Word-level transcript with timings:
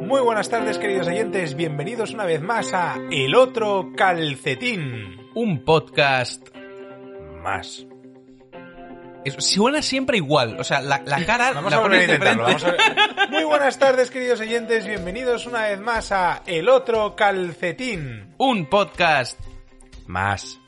Muy 0.00 0.20
buenas 0.22 0.48
tardes, 0.48 0.78
queridos 0.78 1.06
oyentes. 1.06 1.54
Bienvenidos 1.54 2.12
una 2.12 2.24
vez 2.24 2.40
más 2.42 2.72
a 2.72 2.96
El 3.10 3.34
Otro 3.36 3.92
Calcetín. 3.96 5.28
Un 5.34 5.64
podcast 5.64 6.48
Más. 7.42 7.86
es- 9.24 9.34
suena 9.44 9.82
siempre 9.82 10.16
igual. 10.16 10.58
O 10.58 10.64
sea, 10.64 10.80
la, 10.80 11.02
la 11.04 11.24
cara 11.24 11.52
Vamos 11.52 11.70
la 11.72 11.78
a 11.78 11.82
pones 11.82 11.98
de 12.08 12.14
intentarlo. 12.14 12.46
frente. 12.46 12.64
vamos 12.66 12.80
a 12.96 13.16
ver. 13.16 13.30
Muy 13.30 13.44
buenas 13.44 13.78
tardes, 13.78 14.10
queridos 14.10 14.40
oyentes. 14.40 14.86
Bienvenidos 14.86 15.46
una 15.46 15.62
vez 15.68 15.78
más 15.80 16.10
a 16.12 16.42
El 16.46 16.68
Otro 16.68 17.14
Calcetín. 17.14 18.34
Un 18.38 18.66
podcast. 18.66 19.38
Más. 20.06 20.58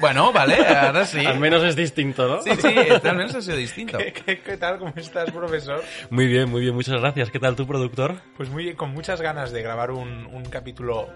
Bueno, 0.00 0.32
vale, 0.32 0.56
ahora 0.66 1.04
sí. 1.04 1.24
Al 1.24 1.38
menos 1.38 1.62
es 1.64 1.76
distinto, 1.76 2.26
¿no? 2.28 2.42
Sí, 2.42 2.50
sí, 2.60 2.68
al 3.08 3.16
menos 3.16 3.34
ha 3.34 3.42
sido 3.42 3.56
distinto. 3.56 3.98
¿Qué, 3.98 4.12
qué- 4.26 4.40
qué 4.40 4.56
tal? 4.56 4.78
¿Cómo 4.78 4.92
estás, 4.96 5.30
profesor? 5.30 5.82
Muy 6.10 6.26
bien, 6.26 6.48
muy 6.50 6.62
bien, 6.62 6.74
muchas 6.74 7.00
gracias. 7.00 7.30
¿Qué 7.30 7.38
tal 7.38 7.56
tu 7.56 7.66
productor? 7.66 8.16
Pues 8.36 8.48
muy 8.48 8.64
bien, 8.64 8.76
con 8.76 8.90
muchas 8.92 9.20
ganas 9.20 9.52
de 9.52 9.62
grabar 9.62 9.90
un, 9.90 10.26
un 10.26 10.44
capítulo 10.44 11.08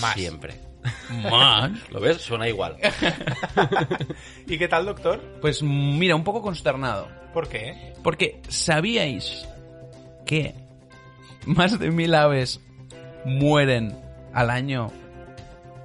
más. 0.00 0.14
Siempre. 0.14 0.54
Más. 1.30 1.70
¿Lo 1.90 2.00
ves? 2.00 2.18
Suena 2.18 2.48
igual. 2.48 2.76
¿Y 4.46 4.58
qué 4.58 4.68
tal, 4.68 4.86
doctor? 4.86 5.20
Pues 5.40 5.62
mira, 5.62 6.14
un 6.16 6.24
poco 6.24 6.40
consternado. 6.42 7.08
¿Por 7.34 7.48
qué? 7.48 7.92
Porque 8.02 8.40
sabíais 8.48 9.46
que 10.26 10.54
más 11.46 11.78
de 11.78 11.90
mil 11.90 12.14
aves 12.14 12.60
mueren 13.24 13.96
al 14.32 14.50
año. 14.50 14.90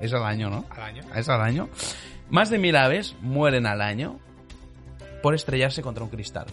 Es 0.01 0.13
al 0.13 0.23
año, 0.25 0.49
¿no? 0.49 0.65
Al 0.69 0.81
año. 0.83 1.03
Es 1.15 1.29
al 1.29 1.41
año. 1.41 1.69
Más 2.29 2.49
de 2.49 2.57
mil 2.57 2.75
aves 2.75 3.15
mueren 3.21 3.65
al 3.65 3.81
año 3.81 4.19
por 5.21 5.33
estrellarse 5.35 5.81
contra 5.81 6.03
un 6.03 6.09
cristal. 6.09 6.45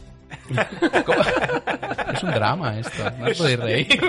¿Cómo? 1.07 1.21
Es 2.15 2.23
un 2.23 2.31
drama 2.31 2.79
esto, 2.79 3.11
no 3.19 3.27
os 3.27 3.37
podéis 3.39 3.61
reír. 3.61 4.01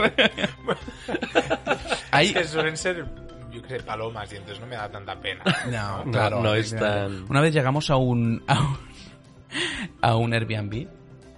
Hay, 2.12 2.34
Que 2.34 2.44
suelen 2.46 2.78
ser, 2.78 3.06
yo 3.52 3.62
qué 3.62 3.70
sé, 3.70 3.80
palomas 3.84 4.32
y 4.32 4.36
entonces 4.38 4.60
no 4.60 4.68
me 4.68 4.76
da 4.76 4.90
tanta 4.90 5.20
pena. 5.20 5.44
No, 5.72 6.06
No, 6.06 6.12
claro. 6.12 6.42
no 6.42 6.54
es 6.56 6.76
tan- 6.76 7.26
Una 7.30 7.42
vez 7.42 7.54
llegamos 7.54 7.90
a 7.90 7.96
un, 7.98 8.44
a 8.48 8.60
un, 8.62 8.78
a 10.02 10.16
un 10.16 10.34
Airbnb 10.34 10.88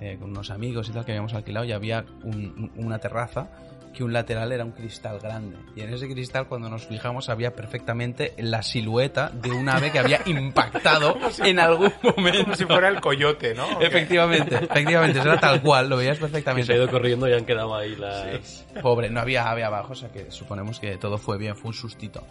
eh, 0.02 0.18
con 0.20 0.32
unos 0.32 0.50
amigos 0.52 0.90
y 0.90 0.92
tal 0.92 1.06
que 1.06 1.12
habíamos 1.14 1.34
alquilado 1.34 1.66
y 1.66 1.72
había 1.72 2.06
un- 2.24 2.72
una 2.76 3.00
terraza 3.00 3.48
que 3.96 4.04
un 4.04 4.14
lateral 4.14 4.52
era 4.52 4.64
un 4.66 4.72
cristal 4.74 5.20
grande. 5.20 5.58
Y 5.76 5.82
en 5.82 5.94
ese 5.94 6.08
cristal, 6.08 6.48
cuando 6.48 6.70
nos 6.70 6.86
fijamos, 6.86 7.30
había 7.30 7.56
perfectamente 7.56 8.34
la 8.38 8.62
silueta 8.62 9.30
de 9.30 9.52
un 9.52 9.70
ave 9.70 9.92
que 9.92 10.00
había 10.00 10.20
impactado 10.26 11.18
en 11.44 11.60
algún 11.60 11.92
momento. 12.16 12.44
Como 12.44 12.56
si 12.56 12.66
fuera 12.66 12.90
el 12.90 13.02
coyote, 13.02 13.56
¿no? 13.56 13.82
Efectivamente, 13.82 14.56
efectivamente, 14.56 15.20
eso 15.20 15.30
era 15.32 15.40
tal 15.40 15.62
cual, 15.62 15.90
lo 15.90 15.98
veías 15.98 16.18
Que 16.18 16.20
se 16.20 16.26
ha 16.26 16.30
perfectamente. 16.30 16.76
ido 16.76 16.90
corriendo 16.92 17.28
y 17.28 17.34
han 17.34 17.46
quedado 17.46 17.74
ahí 17.76 17.96
las... 17.96 18.66
Pobre, 18.82 19.10
no 19.10 19.20
había 19.22 19.50
ave 19.50 19.64
abajo, 19.64 19.94
o 19.94 19.96
sea 19.96 20.10
que 20.12 20.30
suponemos 20.30 20.80
que 20.80 20.98
todo 20.98 21.18
fue 21.18 21.38
bien, 21.38 21.56
fue 21.56 21.70
un 21.70 21.74
sustito. 21.74 22.24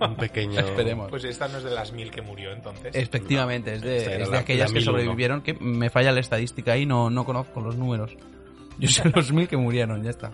Un 0.00 0.14
pequeño... 0.16 0.60
Esperemos. 0.60 1.10
Pues 1.10 1.24
esta 1.24 1.48
no 1.48 1.58
es 1.58 1.64
de 1.64 1.70
las 1.70 1.92
mil 1.92 2.10
que 2.10 2.22
murió 2.22 2.52
entonces. 2.52 2.94
Efectivamente, 2.94 3.74
es 3.74 3.82
de, 3.82 3.96
Esta 3.98 4.12
era 4.12 4.22
es 4.24 4.28
de 4.30 4.34
la- 4.36 4.40
aquellas 4.40 4.70
la 4.70 4.74
que 4.74 4.80
1001. 4.80 4.84
sobrevivieron, 4.98 5.42
que 5.42 5.54
me 5.54 5.90
falla 5.90 6.12
la 6.12 6.20
estadística 6.20 6.72
ahí, 6.72 6.86
no, 6.86 7.10
no 7.10 7.24
conozco 7.24 7.60
los 7.60 7.76
números. 7.76 8.16
Yo 8.80 8.88
sé 8.88 9.08
los 9.14 9.32
mil 9.32 9.48
que 9.48 9.56
murieron, 9.56 10.02
ya 10.02 10.10
está. 10.10 10.30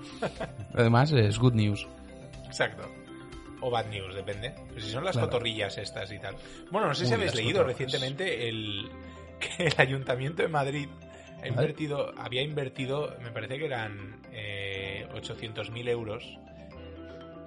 Además, 0.75 1.13
es 1.13 1.39
good 1.39 1.55
news. 1.55 1.87
Exacto. 2.47 2.89
O 3.61 3.71
bad 3.71 3.87
news, 3.87 4.15
depende. 4.15 4.55
Pues 4.73 4.85
si 4.85 4.91
son 4.91 5.05
las 5.05 5.13
Claro. 5.13 5.29
cotorrillas 5.29 5.79
estas 5.79 6.13
y 6.13 6.19
tal. 6.19 6.37
Bueno, 6.71 6.89
no 6.89 6.95
sé 6.95 7.07
si 7.07 7.15
habéis 7.15 7.35
leído 7.35 7.61
cotorras. 7.63 7.79
recientemente 7.79 8.49
el 8.49 8.89
que 9.57 9.67
el 9.67 9.75
Ayuntamiento 9.79 10.43
de 10.43 10.49
Madrid 10.49 10.89
ha 11.43 11.49
invertido, 11.49 12.13
había 12.19 12.43
invertido, 12.43 13.17
me 13.23 13.31
parece 13.31 13.59
que 13.59 13.65
eran 13.67 14.21
eh, 14.33 15.07
800.000 15.15 15.89
euros. 15.89 16.39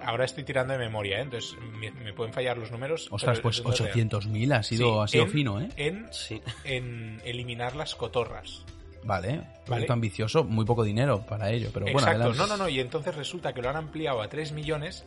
Ahora 0.00 0.24
estoy 0.24 0.44
tirando 0.44 0.72
de 0.74 0.78
memoria, 0.78 1.18
¿eh? 1.18 1.22
entonces 1.22 1.56
me, 1.80 1.90
me 1.90 2.12
pueden 2.12 2.32
fallar 2.32 2.56
los 2.56 2.70
números. 2.70 3.08
Ostras, 3.10 3.38
pero 3.38 3.42
pues 3.42 3.58
es 3.58 3.64
de 3.64 3.92
real. 3.92 4.08
800.000 4.10 4.52
ha 4.54 4.62
sido, 4.62 4.94
Sí, 4.94 5.00
ha 5.02 5.06
sido 5.08 5.24
en- 5.24 5.30
fino, 5.30 5.60
¿eh? 5.60 5.68
En, 5.76 6.06
Sí. 6.12 6.40
en 6.64 7.20
eliminar 7.24 7.74
las 7.74 7.94
cotorras. 7.96 8.64
Vale, 9.04 9.28
Vale. 9.36 9.46
proyecto 9.64 9.92
ambicioso, 9.92 10.44
muy 10.44 10.64
poco 10.64 10.84
dinero 10.84 11.24
para 11.26 11.50
ello, 11.50 11.70
pero 11.72 11.84
bueno, 11.86 11.98
Exacto, 12.00 12.22
adelante. 12.24 12.38
no, 12.38 12.46
no, 12.46 12.56
no, 12.64 12.68
y 12.68 12.80
entonces 12.80 13.14
resulta 13.14 13.52
que 13.52 13.62
lo 13.62 13.70
han 13.70 13.76
ampliado 13.76 14.20
a 14.22 14.28
3 14.28 14.52
millones 14.52 15.04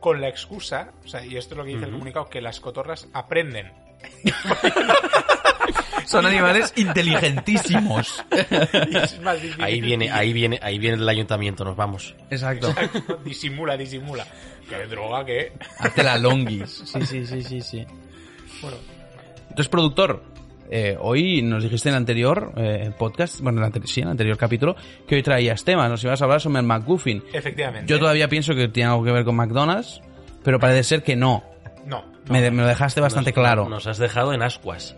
con 0.00 0.20
la 0.20 0.28
excusa, 0.28 0.92
o 1.04 1.08
sea, 1.08 1.24
y 1.24 1.36
esto 1.36 1.54
es 1.54 1.58
lo 1.58 1.64
que 1.64 1.70
dice 1.70 1.84
el 1.84 1.92
comunicado, 1.92 2.26
que 2.28 2.40
las 2.40 2.58
cotorras 2.60 3.08
aprenden. 3.12 3.72
Son 6.06 6.26
animales 6.26 6.72
inteligentísimos. 6.76 8.24
Ahí 9.60 9.80
viene, 9.80 10.10
ahí 10.10 10.32
viene, 10.32 10.58
ahí 10.62 10.78
viene 10.78 10.96
el 10.96 11.08
ayuntamiento, 11.08 11.64
nos 11.64 11.76
vamos. 11.76 12.14
Exacto. 12.30 12.74
disimula, 13.24 13.76
disimula. 13.76 14.26
Que 14.68 14.74
hay 14.76 14.88
droga 14.88 15.24
que... 15.24 15.52
Hazte 15.78 16.02
la 16.02 16.18
longis. 16.18 16.82
Sí, 16.86 17.02
sí, 17.06 17.26
sí, 17.26 17.42
sí, 17.42 17.60
sí. 17.60 17.86
Bueno, 18.62 18.76
Entonces, 19.42 19.68
productor, 19.68 20.24
eh, 20.70 20.96
hoy 21.00 21.42
nos 21.42 21.62
dijiste 21.62 21.88
en 21.88 21.94
el 21.94 21.98
anterior 21.98 22.52
eh, 22.56 22.92
podcast, 22.98 23.40
bueno, 23.40 23.58
en 23.58 23.64
el, 23.64 23.72
ante- 23.72 23.86
sí, 23.86 24.00
en 24.00 24.06
el 24.06 24.12
anterior 24.12 24.36
capítulo, 24.38 24.76
que 25.06 25.16
hoy 25.16 25.22
traías 25.22 25.64
temas, 25.64 25.90
nos 25.90 26.02
ibas 26.04 26.20
a 26.20 26.24
hablar 26.24 26.40
sobre 26.40 26.60
el 26.60 26.66
McGuffin. 26.66 27.22
efectivamente. 27.32 27.86
Yo 27.92 27.98
todavía 27.98 28.28
pienso 28.28 28.54
que 28.54 28.68
tiene 28.68 28.90
algo 28.90 29.04
que 29.04 29.12
ver 29.12 29.24
con 29.24 29.34
McDonald's, 29.36 30.00
pero 30.44 30.58
parece 30.58 30.84
ser 30.84 31.02
que 31.02 31.16
no. 31.16 31.44
No, 31.84 32.04
no. 32.26 32.32
Me, 32.32 32.50
lo 32.50 32.66
dejaste 32.66 33.00
bastante 33.00 33.30
Nos- 33.30 33.34
claro. 33.34 33.68
Nos 33.68 33.86
has 33.86 33.98
dejado 33.98 34.32
en 34.32 34.42
ascuas. 34.42 34.96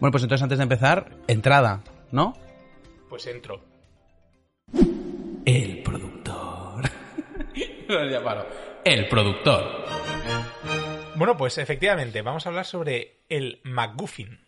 Bueno, 0.00 0.10
pues 0.10 0.22
entonces 0.24 0.42
antes 0.42 0.58
de 0.58 0.62
empezar, 0.64 1.10
entrada, 1.28 1.82
¿no? 2.10 2.36
Pues 3.08 3.26
entro. 3.26 3.60
El 5.46 5.82
productor. 5.82 6.82
ya 8.10 8.22
paro. 8.24 8.46
El 8.84 9.08
productor. 9.08 9.84
Bueno, 11.16 11.36
pues 11.36 11.58
efectivamente, 11.58 12.22
vamos 12.22 12.46
a 12.46 12.48
hablar 12.48 12.64
sobre 12.64 13.24
el 13.28 13.60
MacGuffin. 13.64 14.40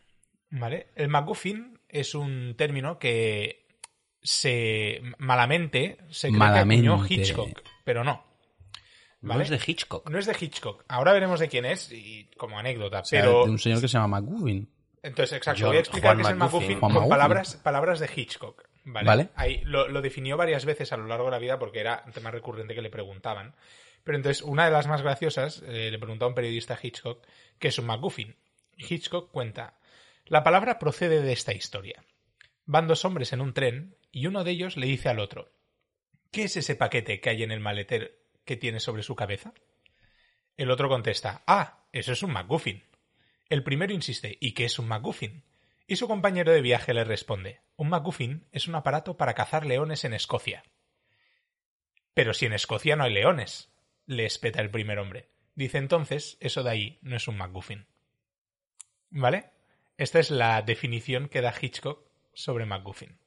¿Vale? 0.51 0.89
El 0.95 1.09
MacGuffin 1.09 1.79
es 1.89 2.15
un 2.15 2.55
término 2.57 2.99
que 2.99 3.67
se 4.23 5.03
malamente 5.19 5.99
se 6.11 6.29
cree 6.29 6.33
que 6.33 6.39
Malamente. 6.39 6.89
acuñó 6.89 7.07
Hitchcock, 7.09 7.63
pero 7.85 8.05
no. 8.05 8.25
No 9.21 9.41
es 9.41 9.49
de 9.51 9.61
Hitchcock. 9.65 10.09
No 10.09 10.19
es 10.19 10.27
de 10.27 10.37
Hitchcock. 10.39 10.85
Ahora 10.89 11.13
veremos 11.13 11.41
de 11.41 11.49
quién 11.49 11.65
es 11.65 11.91
y 11.91 12.31
como 12.37 12.59
anécdota. 12.59 13.01
O 13.01 13.05
sea, 13.05 13.23
pero 13.23 13.45
de 13.45 13.51
un 13.51 13.59
señor 13.59 13.81
que 13.81 13.89
se 13.89 13.99
llama 13.99 14.21
McGuffin. 14.21 14.69
entonces, 15.03 15.37
exacto, 15.37 15.67
voy 15.67 15.77
a 15.77 15.81
explicar 15.81 16.15
Juan 16.15 16.17
qué 16.19 16.23
es 16.23 16.29
el 16.31 16.37
McGuffin. 16.37 16.79
MacGuffin 16.79 16.81
con 16.81 17.09
palabras, 17.09 17.57
palabras 17.57 17.99
de 18.01 18.11
Hitchcock. 18.15 18.69
¿Vale? 18.85 19.07
Vale. 19.07 19.29
Ahí 19.35 19.63
lo, 19.65 19.89
lo 19.89 20.01
definió 20.01 20.37
varias 20.37 20.65
veces 20.65 20.93
a 20.93 20.97
lo 20.97 21.07
largo 21.09 21.25
de 21.25 21.33
la 21.33 21.39
vida 21.41 21.59
porque 21.59 21.81
era 21.81 22.05
un 22.07 22.13
tema 22.13 22.31
recurrente 22.31 22.75
que 22.75 22.83
le 22.83 22.91
preguntaban. 22.91 23.55
Pero 24.07 24.19
entonces, 24.19 24.45
una 24.45 24.67
de 24.67 24.71
las 24.71 24.87
más 24.87 25.03
graciosas, 25.03 25.65
eh, 25.67 25.91
le 25.91 25.99
preguntó 25.99 26.27
a 26.27 26.29
un 26.29 26.35
periodista 26.37 26.75
a 26.75 26.79
Hitchcock 26.81 27.27
qué 27.59 27.69
es 27.69 27.79
un 27.81 27.87
MacGuffin. 27.87 28.37
Hitchcock 28.77 29.33
cuenta: 29.33 29.81
La 30.27 30.45
palabra 30.45 30.79
procede 30.79 31.23
de 31.23 31.33
esta 31.33 31.53
historia. 31.53 32.05
Van 32.67 32.87
dos 32.87 33.05
hombres 33.05 33.33
en 33.33 33.41
un 33.41 33.53
tren 33.53 33.97
y 34.13 34.29
uno 34.29 34.45
de 34.45 34.53
ellos 34.53 34.77
le 34.77 34.87
dice 34.87 35.09
al 35.09 35.19
otro: 35.19 35.51
¿Qué 36.31 36.45
es 36.45 36.57
ese 36.57 36.77
paquete 36.77 37.21
que 37.21 37.31
hay 37.31 37.43
en 37.43 37.51
el 37.51 37.59
maletero 37.59 38.07
que 38.45 38.57
tiene 38.57 38.79
sobre 38.79 39.03
su 39.03 39.17
cabeza? 39.17 39.53
El 40.57 40.71
otro 40.71 40.89
contesta: 40.89 41.43
Ah, 41.49 41.89
eso 41.91 42.13
es 42.13 42.23
un 42.23 42.31
MacGuffin. 42.31 42.85
El 43.49 43.65
primero 43.65 43.93
insiste: 43.93 44.39
¿Y 44.41 44.53
qué 44.53 44.67
es 44.67 44.79
un 44.79 44.87
MacGuffin? 44.87 45.43
Y 45.89 45.97
su 45.97 46.07
compañero 46.07 46.53
de 46.53 46.63
viaje 46.63 46.95
le 46.95 47.03
responde: 47.03 47.61
Un 47.75 47.89
MacGuffin 47.89 48.47
es 48.53 48.69
un 48.69 48.77
aparato 48.77 49.17
para 49.17 49.35
cazar 49.35 49.67
leones 49.67 50.05
en 50.05 50.15
Escocia. 50.15 50.63
Pero 52.15 52.35
si 52.35 52.47
en 52.47 52.53
Escocia 52.53 52.95
no 52.95 53.03
hay 53.03 53.13
leones, 53.13 53.73
le 54.07 54.25
espeta 54.27 54.61
el 54.63 54.71
primer 54.71 54.99
hombre. 54.99 55.31
Dice 55.55 55.79
entonces, 55.79 56.37
eso 56.41 56.63
de 56.63 56.71
ahí 56.71 56.99
no 57.03 57.17
es 57.17 57.29
un 57.29 57.37
MacGuffin. 57.37 57.87
¿Vale? 59.11 59.51
Esta 59.97 60.19
es 60.19 60.31
la 60.31 60.61
definición 60.63 61.29
que 61.29 61.41
da 61.41 61.55
Hitchcock 61.59 62.07
sobre 62.35 62.67
MacGuffin. 62.67 63.19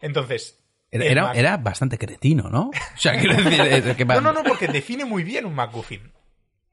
Entonces. 0.00 0.62
Era, 0.90 1.04
era, 1.04 1.22
Mac- 1.24 1.36
era 1.36 1.56
bastante 1.56 1.98
cretino, 1.98 2.48
¿no? 2.48 2.70
O 2.70 2.96
sea, 2.98 3.18
quiero 3.18 3.36
decir, 3.42 3.96
que 3.96 4.04
No, 4.06 4.20
no, 4.20 4.32
no, 4.32 4.42
porque 4.42 4.68
define 4.68 5.04
muy 5.04 5.22
bien 5.24 5.44
un 5.46 5.54
MacGuffin. 5.54 6.12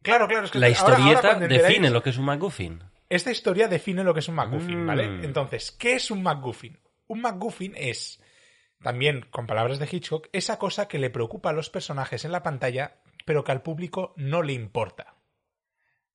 Claro, 0.02 0.28
claro, 0.28 0.46
es 0.46 0.52
que 0.52 0.60
La 0.60 0.68
ahora- 0.68 0.80
ahora 0.80 1.14
historieta 1.14 1.40
define 1.48 1.90
lo 1.90 2.02
que 2.04 2.10
es 2.10 2.18
un 2.18 2.26
MacGuffin. 2.26 2.84
Esta 3.10 3.31
historia 3.31 3.68
define 3.68 4.04
lo 4.04 4.14
que 4.14 4.22
es 4.22 4.28
un 4.28 4.36
MacGuffin, 4.36 4.84
Mm. 4.84 4.88
¿vale? 4.88 5.04
Entonces, 5.26 5.72
¿qué 5.72 5.94
es 5.94 6.10
un 6.12 6.24
MacGuffin? 6.24 6.80
Un 7.08 7.22
MacGuffin 7.22 7.74
es, 7.76 8.22
también 8.81 9.26
con 9.30 9.46
palabras 9.46 9.78
de 9.80 9.88
Hitchcock, 9.92 10.28
esa 10.34 10.58
cosa 10.58 10.88
que 10.88 10.98
le 11.00 11.10
preocupa 11.10 11.50
a 11.50 11.54
los 11.54 11.69
personajes 11.69 12.26
en 12.26 12.31
la 12.31 12.42
pantalla, 12.44 12.96
pero 13.25 13.44
que 13.44 13.52
al 13.52 13.62
público 13.62 14.14
no 14.18 14.42
le 14.44 14.54
importa. 14.54 15.16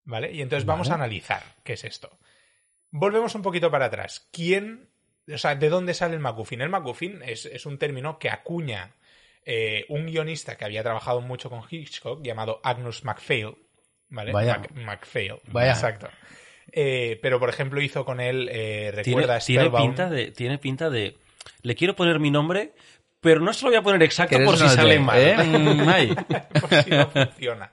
¿Vale? 0.05 0.32
Y 0.32 0.40
entonces 0.40 0.64
vamos 0.64 0.90
a 0.90 0.94
analizar 0.94 1.43
qué 1.64 1.75
es 1.75 1.84
esto. 1.84 2.19
Volvemos 2.90 3.34
un 3.34 3.43
poquito 3.43 3.70
para 3.70 3.87
atrás. 3.87 4.26
¿Quién, 4.32 4.88
o 5.31 5.37
sea, 5.37 5.55
de 5.55 5.69
dónde 5.69 5.93
sale 5.93 6.14
el 6.14 6.20
MacGuffin? 6.20 6.62
El 6.62 6.70
MacGuffin 6.70 7.20
es, 7.22 7.44
es 7.44 7.66
un 7.66 7.76
término 7.78 8.19
que 8.19 8.31
acuña 8.31 8.94
eh, 9.44 9.84
un 9.90 10.06
guionista 10.06 10.56
que 10.56 10.64
había 10.64 10.82
trabajado 10.82 11.20
mucho 11.20 11.50
con 11.50 11.62
Hitchcock 11.69 12.22
llamado 12.25 12.60
Agnus 12.64 13.05
MacPhail. 13.05 13.54
¿Vale? 14.08 14.32
Vaya. 14.32 14.58
Mac- 14.58 14.72
MacPhail. 14.72 15.34
Vaya. 15.49 15.72
Exacto. 15.72 16.08
Eh, 16.72 17.19
pero, 17.20 17.38
por 17.38 17.50
ejemplo, 17.50 17.81
hizo 17.82 18.06
con 18.06 18.20
él, 18.20 18.49
eh, 18.50 18.90
Tiene, 19.02 19.20
recuerda 19.20 19.38
tiene 19.40 19.62
Spellbound. 19.64 19.87
pinta 19.87 20.08
de, 20.11 20.31
tiene 20.32 20.58
pinta 20.58 20.88
de. 20.90 21.19
Le 21.62 21.75
quiero 21.75 21.94
poner 21.96 22.19
mi 22.19 22.31
nombre, 22.31 22.72
pero 23.20 23.40
no 23.40 23.52
se 23.52 23.64
lo 23.64 23.70
voy 23.70 23.78
a 23.78 23.82
poner 23.82 24.02
exacto 24.02 24.36
por 24.44 24.56
si 24.56 24.68
sale 24.68 24.94
de- 24.94 25.00
mal. 25.00 25.18
¿eh? 25.20 25.36
Mm, 25.36 26.60
por 26.60 26.82
si 26.84 26.90
no 26.90 27.10
funciona. 27.10 27.72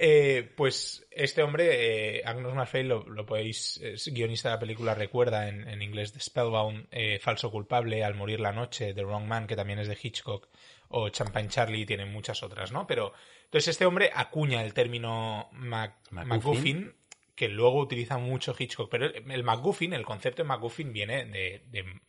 Eh, 0.00 0.52
pues 0.56 1.04
este 1.10 1.42
hombre, 1.42 2.18
eh, 2.18 2.22
Agnos 2.24 2.54
Marfey, 2.54 2.84
lo, 2.84 3.02
lo 3.08 3.26
podéis, 3.26 3.78
es 3.82 4.06
guionista 4.14 4.48
de 4.50 4.54
la 4.54 4.60
película 4.60 4.94
Recuerda 4.94 5.48
en, 5.48 5.66
en 5.68 5.82
inglés 5.82 6.12
de 6.14 6.20
Spellbound, 6.20 6.86
eh, 6.92 7.18
Falso 7.18 7.50
Culpable, 7.50 8.04
Al 8.04 8.14
Morir 8.14 8.38
la 8.38 8.52
Noche, 8.52 8.94
The 8.94 9.02
Wrong 9.04 9.24
Man, 9.26 9.48
que 9.48 9.56
también 9.56 9.80
es 9.80 9.88
de 9.88 9.98
Hitchcock, 10.00 10.48
o 10.90 11.08
Champagne 11.08 11.48
Charlie, 11.48 11.84
tiene 11.84 12.04
muchas 12.06 12.44
otras, 12.44 12.70
¿no? 12.70 12.86
Pero, 12.86 13.12
entonces 13.46 13.68
este 13.68 13.86
hombre 13.86 14.12
acuña 14.14 14.62
el 14.62 14.72
término 14.72 15.48
Mac- 15.52 15.96
MacGuffin. 16.12 16.28
MacGuffin, 16.28 16.94
que 17.34 17.48
luego 17.48 17.80
utiliza 17.80 18.18
mucho 18.18 18.54
Hitchcock, 18.56 18.88
pero 18.88 19.06
el, 19.06 19.28
el 19.28 19.42
MacGuffin, 19.42 19.94
el 19.94 20.04
concepto 20.04 20.42
de 20.44 20.48
MacGuffin 20.48 20.92
viene 20.92 21.24
de... 21.24 21.64
de- 21.72 22.00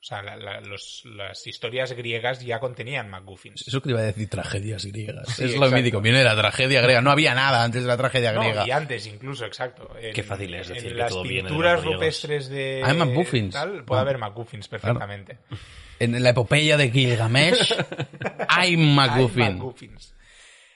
o 0.00 0.02
sea, 0.02 0.22
la- 0.22 0.36
la- 0.36 0.60
los- 0.62 1.02
las 1.04 1.46
historias 1.46 1.92
griegas 1.92 2.40
ya 2.40 2.58
contenían 2.58 3.10
MacGuffins. 3.10 3.68
Eso 3.68 3.80
que 3.82 3.88
te 3.88 3.90
iba 3.90 4.00
a 4.00 4.04
decir 4.04 4.28
tragedias 4.30 4.86
griegas. 4.86 5.28
Sí, 5.28 5.44
es 5.44 5.50
lo 5.52 5.56
exacto. 5.58 5.76
mítico, 5.76 6.00
viene 6.00 6.18
de 6.18 6.24
la 6.24 6.34
tragedia 6.36 6.80
griega. 6.80 7.02
No 7.02 7.10
había 7.10 7.34
nada 7.34 7.62
antes 7.62 7.82
de 7.82 7.88
la 7.88 7.96
tragedia 7.98 8.32
No, 8.32 8.40
griega. 8.40 8.66
y 8.66 8.70
antes 8.70 9.06
incluso, 9.06 9.44
exacto. 9.44 9.94
En, 10.00 10.14
Qué 10.14 10.22
fácil 10.22 10.54
es 10.54 10.68
en 10.68 10.74
decir 10.74 10.92
que 10.92 10.96
las 10.98 11.10
todo 11.10 11.22
viene 11.22 11.42
de 11.42 11.48
pinturas 11.48 11.84
rupestres 11.84 12.48
de 12.48 12.82
Hay 12.84 12.96
MacGuffins. 12.96 13.52
tal, 13.52 13.84
puede 13.84 13.98
Ah. 13.98 14.02
haber 14.02 14.18
MacGuffins 14.18 14.68
perfectamente. 14.68 15.38
En 16.00 16.22
la 16.22 16.30
epopeya 16.30 16.78
de 16.78 16.90
Gilgamesh 16.90 17.74
hay 18.48 18.70
Hay 18.70 18.76
MacGuffin. 18.78 19.58
MacGuffins. 19.58 20.14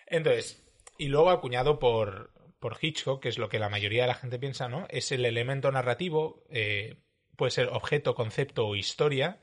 Entonces, 0.07 0.63
y 0.99 1.09
luego 1.09 1.31
acuñado 1.31 1.79
por, 1.79 2.31
por 2.61 2.77
Hitchcock, 2.79 3.23
que 3.23 3.31
es 3.31 3.39
lo 3.39 3.49
que 3.49 3.59
la 3.59 3.71
mayoría 3.71 4.03
de 4.03 4.09
la 4.09 4.15
gente 4.17 4.39
piensa, 4.39 4.69
¿no? 4.69 4.87
Es 4.91 5.13
el 5.13 5.25
elemento 5.25 5.73
narrativo, 5.73 6.45
eh, 6.51 6.97
puede 7.37 7.51
ser 7.51 7.69
objeto, 7.69 8.15
concepto 8.15 8.67
o 8.67 8.77
historia, 8.77 9.39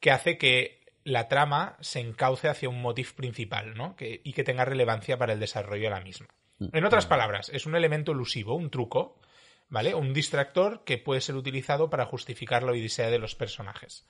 que 0.00 0.10
hace 0.10 0.38
que 0.38 0.84
la 1.04 1.28
trama 1.28 1.76
se 1.80 2.00
encauce 2.00 2.48
hacia 2.48 2.68
un 2.68 2.82
motif 2.82 3.12
principal, 3.12 3.74
¿no? 3.74 3.94
Que, 3.96 4.20
y 4.24 4.32
que 4.32 4.44
tenga 4.44 4.64
relevancia 4.64 5.16
para 5.18 5.32
el 5.34 5.40
desarrollo 5.40 5.84
de 5.84 5.90
la 5.90 6.00
misma. 6.00 6.26
En 6.72 6.84
otras 6.84 7.04
palabras, 7.06 7.50
es 7.50 7.66
un 7.66 7.76
elemento 7.76 8.12
elusivo, 8.12 8.54
un 8.54 8.70
truco, 8.70 9.20
¿vale? 9.68 9.94
Un 9.94 10.12
distractor 10.14 10.84
que 10.84 10.98
puede 10.98 11.20
ser 11.20 11.36
utilizado 11.36 11.90
para 11.90 12.06
justificar 12.06 12.62
la 12.62 12.72
odisea 12.72 13.10
de 13.10 13.18
los 13.18 13.34
personajes. 13.34 14.06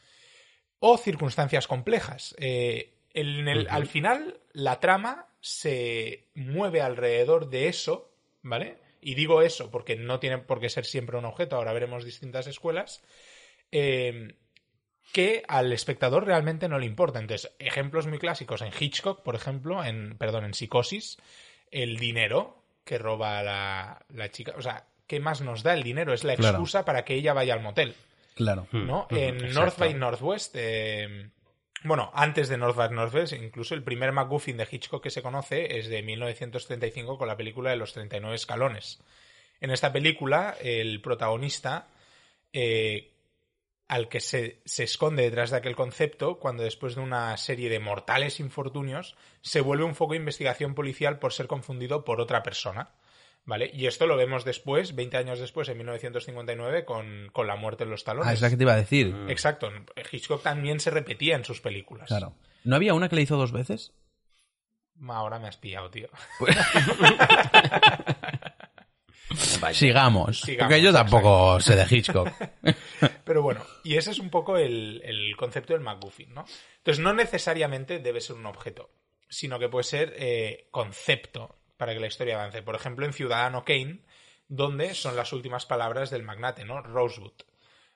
O 0.79 0.97
circunstancias 0.97 1.67
complejas. 1.67 2.35
Eh, 2.39 2.95
en 3.15 3.49
el- 3.49 3.69
Al 3.69 3.87
final, 3.87 4.41
la 4.53 4.79
trama 4.81 5.27
se 5.41 6.27
mueve 6.35 6.81
alrededor 6.83 7.49
de 7.51 7.69
eso, 7.69 8.13
¿vale? 8.43 8.79
Y 9.01 9.15
digo 9.15 9.43
eso 9.43 9.71
porque 9.71 9.97
no 9.97 10.19
tiene 10.21 10.39
por 10.39 10.61
qué 10.61 10.69
ser 10.69 10.85
siempre 10.85 11.17
un 11.19 11.25
objeto, 11.25 11.57
ahora 11.57 11.73
veremos 11.73 12.05
distintas 12.05 12.47
escuelas. 12.47 13.03
eh, 13.73 14.35
que 15.13 15.45
al 15.47 15.73
espectador 15.73 16.27
realmente 16.27 16.69
no 16.69 16.79
le 16.81 16.87
importa. 16.87 17.21
Entonces, 17.21 17.53
ejemplos 17.61 18.07
muy 18.09 18.19
clásicos 18.19 18.61
en 18.61 18.73
Hitchcock, 18.79 19.23
por 19.23 19.35
ejemplo, 19.37 19.83
en, 19.85 20.19
perdón, 20.19 20.45
en 20.45 20.53
Psicosis, 20.53 21.17
el 21.71 21.97
dinero 21.97 22.63
que 22.85 22.99
roba 22.99 23.43
la, 23.43 24.05
la 24.09 24.31
chica. 24.31 24.55
O 24.59 24.63
sea, 24.63 24.87
¿qué 25.07 25.21
más 25.21 25.41
nos 25.43 25.63
da 25.63 25.75
el 25.75 25.85
dinero? 25.85 26.13
Es 26.13 26.25
la 26.25 26.35
Claro. 26.35 26.57
excusa 26.59 26.85
para 26.85 27.05
que 27.05 27.15
ella 27.15 27.33
vaya 27.35 27.55
al 27.55 27.63
motel. 27.63 27.95
Claro. 28.35 28.67
¿no? 28.73 29.07
Mm, 29.11 29.17
en 29.17 29.35
exacto. 29.37 29.61
North 29.61 29.79
by 29.79 29.95
Northwest, 29.95 30.55
eh, 30.59 31.31
bueno, 31.87 32.11
antes 32.15 32.49
de 32.49 32.57
North 32.57 32.77
by 32.77 32.91
Northwest, 32.91 33.33
incluso 33.33 33.75
el 33.75 33.83
primer 33.83 34.13
MacGuffin 34.13 34.57
de 34.57 34.69
Hitchcock 34.71 35.03
que 35.03 35.11
se 35.11 35.23
conoce 35.23 35.79
es 35.79 35.89
de 35.89 36.03
1935 36.03 37.19
con 37.19 37.29
la 37.29 37.37
película 37.37 37.71
de 37.71 37.77
los 37.77 37.93
39 37.93 38.37
escalones. 38.37 39.03
En 39.61 39.71
esta 39.71 39.93
película, 39.93 40.57
el 40.61 41.01
protagonista, 41.01 41.89
eh, 42.53 43.13
al 43.89 44.09
que 44.09 44.21
se, 44.21 44.61
se 44.65 44.85
esconde 44.85 45.23
detrás 45.23 45.51
de 45.51 45.57
aquel 45.59 45.77
concepto, 45.77 46.39
cuando 46.39 46.63
después 46.63 46.95
de 46.95 47.03
una 47.03 47.37
serie 47.37 47.71
de 47.71 47.81
mortales 47.81 48.41
infortunios, 48.41 49.17
se 49.41 49.61
vuelve 49.61 49.85
un 49.85 49.95
foco 49.95 50.13
de 50.13 50.19
investigación 50.19 50.75
policial 50.75 51.19
por 51.19 51.33
ser 51.33 51.47
confundido 51.47 52.05
por 52.05 52.21
otra 52.21 52.43
persona. 52.43 52.91
¿Vale? 53.47 53.71
Y 53.73 53.87
esto 53.87 54.09
lo 54.09 54.17
vemos 54.17 54.45
después, 54.45 54.97
20 54.97 55.17
años 55.17 55.39
después, 55.39 55.69
en 55.69 55.79
1959, 55.79 56.85
con, 56.85 57.31
con 57.33 57.47
La 57.47 57.55
muerte 57.55 57.85
en 57.85 57.91
los 57.91 58.03
talones. 58.03 58.29
Ah, 58.29 58.33
es 58.33 58.41
la 58.41 58.51
que 58.51 58.57
te 58.57 58.65
iba 58.65 58.73
a 58.73 58.77
decir. 58.77 59.15
Exacto. 59.29 59.71
Hitchcock 60.11 60.43
también 60.43 60.81
se 60.81 60.91
repetía 60.91 61.37
en 61.37 61.45
sus 61.45 61.61
películas. 61.61 62.09
Claro. 62.09 62.35
¿No 62.65 62.75
había 62.75 62.93
una 62.93 63.09
que 63.09 63.15
le 63.15 63.23
hizo 63.23 63.37
dos 63.37 63.53
veces? 63.53 63.93
Ahora 65.09 65.39
me 65.39 65.47
has 65.47 65.57
pillado, 65.59 65.91
tío. 65.91 66.09
Vaya. 69.61 69.79
Sigamos. 69.79 70.41
Sigamos, 70.41 70.69
porque 70.69 70.83
yo 70.83 70.93
tampoco 70.93 71.61
sé 71.61 71.77
de 71.77 71.87
Hitchcock. 71.89 72.29
Pero 73.25 73.43
bueno, 73.43 73.65
y 73.85 73.97
ese 73.97 74.11
es 74.11 74.19
un 74.19 74.31
poco 74.31 74.57
el, 74.57 75.01
el 75.05 75.37
concepto 75.37 75.73
del 75.73 75.83
MacGuffin, 75.83 76.35
¿no? 76.35 76.45
Entonces, 76.79 77.03
no 77.03 77.13
necesariamente 77.13 78.01
debe 78.01 78.21
ser 78.21 78.35
un 78.37 78.47
objeto, 78.47 78.91
sino 79.29 79.61
que 79.61 79.69
puede 79.69 79.85
ser 79.85 80.15
eh, 80.17 80.67
concepto 80.73 81.61
para 81.77 81.95
que 81.95 82.01
la 82.01 82.07
historia 82.07 82.35
avance. 82.37 82.63
Por 82.63 82.75
ejemplo, 82.75 83.07
en 83.07 83.13
Ciudadano 83.13 83.65
Kane, 83.65 84.01
donde 84.49 84.95
son 84.95 85.17
las 85.17 85.33
últimas 85.33 85.67
palabras 85.67 86.11
del 86.11 86.23
magnate, 86.23 86.65
¿no? 86.65 86.83
Rosewood. 86.83 87.33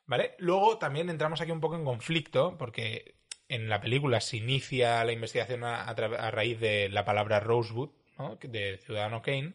¿Vale? 0.06 0.34
Luego 0.38 0.78
también 0.78 1.08
entramos 1.08 1.40
aquí 1.40 1.52
un 1.52 1.60
poco 1.60 1.76
en 1.76 1.84
conflicto, 1.84 2.58
porque 2.58 3.14
en 3.48 3.68
la 3.68 3.80
película 3.80 4.20
se 4.20 4.38
inicia 4.38 5.04
la 5.04 5.12
investigación 5.12 5.62
a, 5.62 5.88
a 5.88 5.94
tra- 5.94 6.18
a 6.18 6.30
raíz 6.30 6.58
de 6.58 6.88
la 6.88 7.04
palabra 7.04 7.38
Rosewood, 7.40 7.90
¿no? 8.18 8.36
De 8.42 8.78
Ciudadano 8.78 9.22
Kane. 9.22 9.54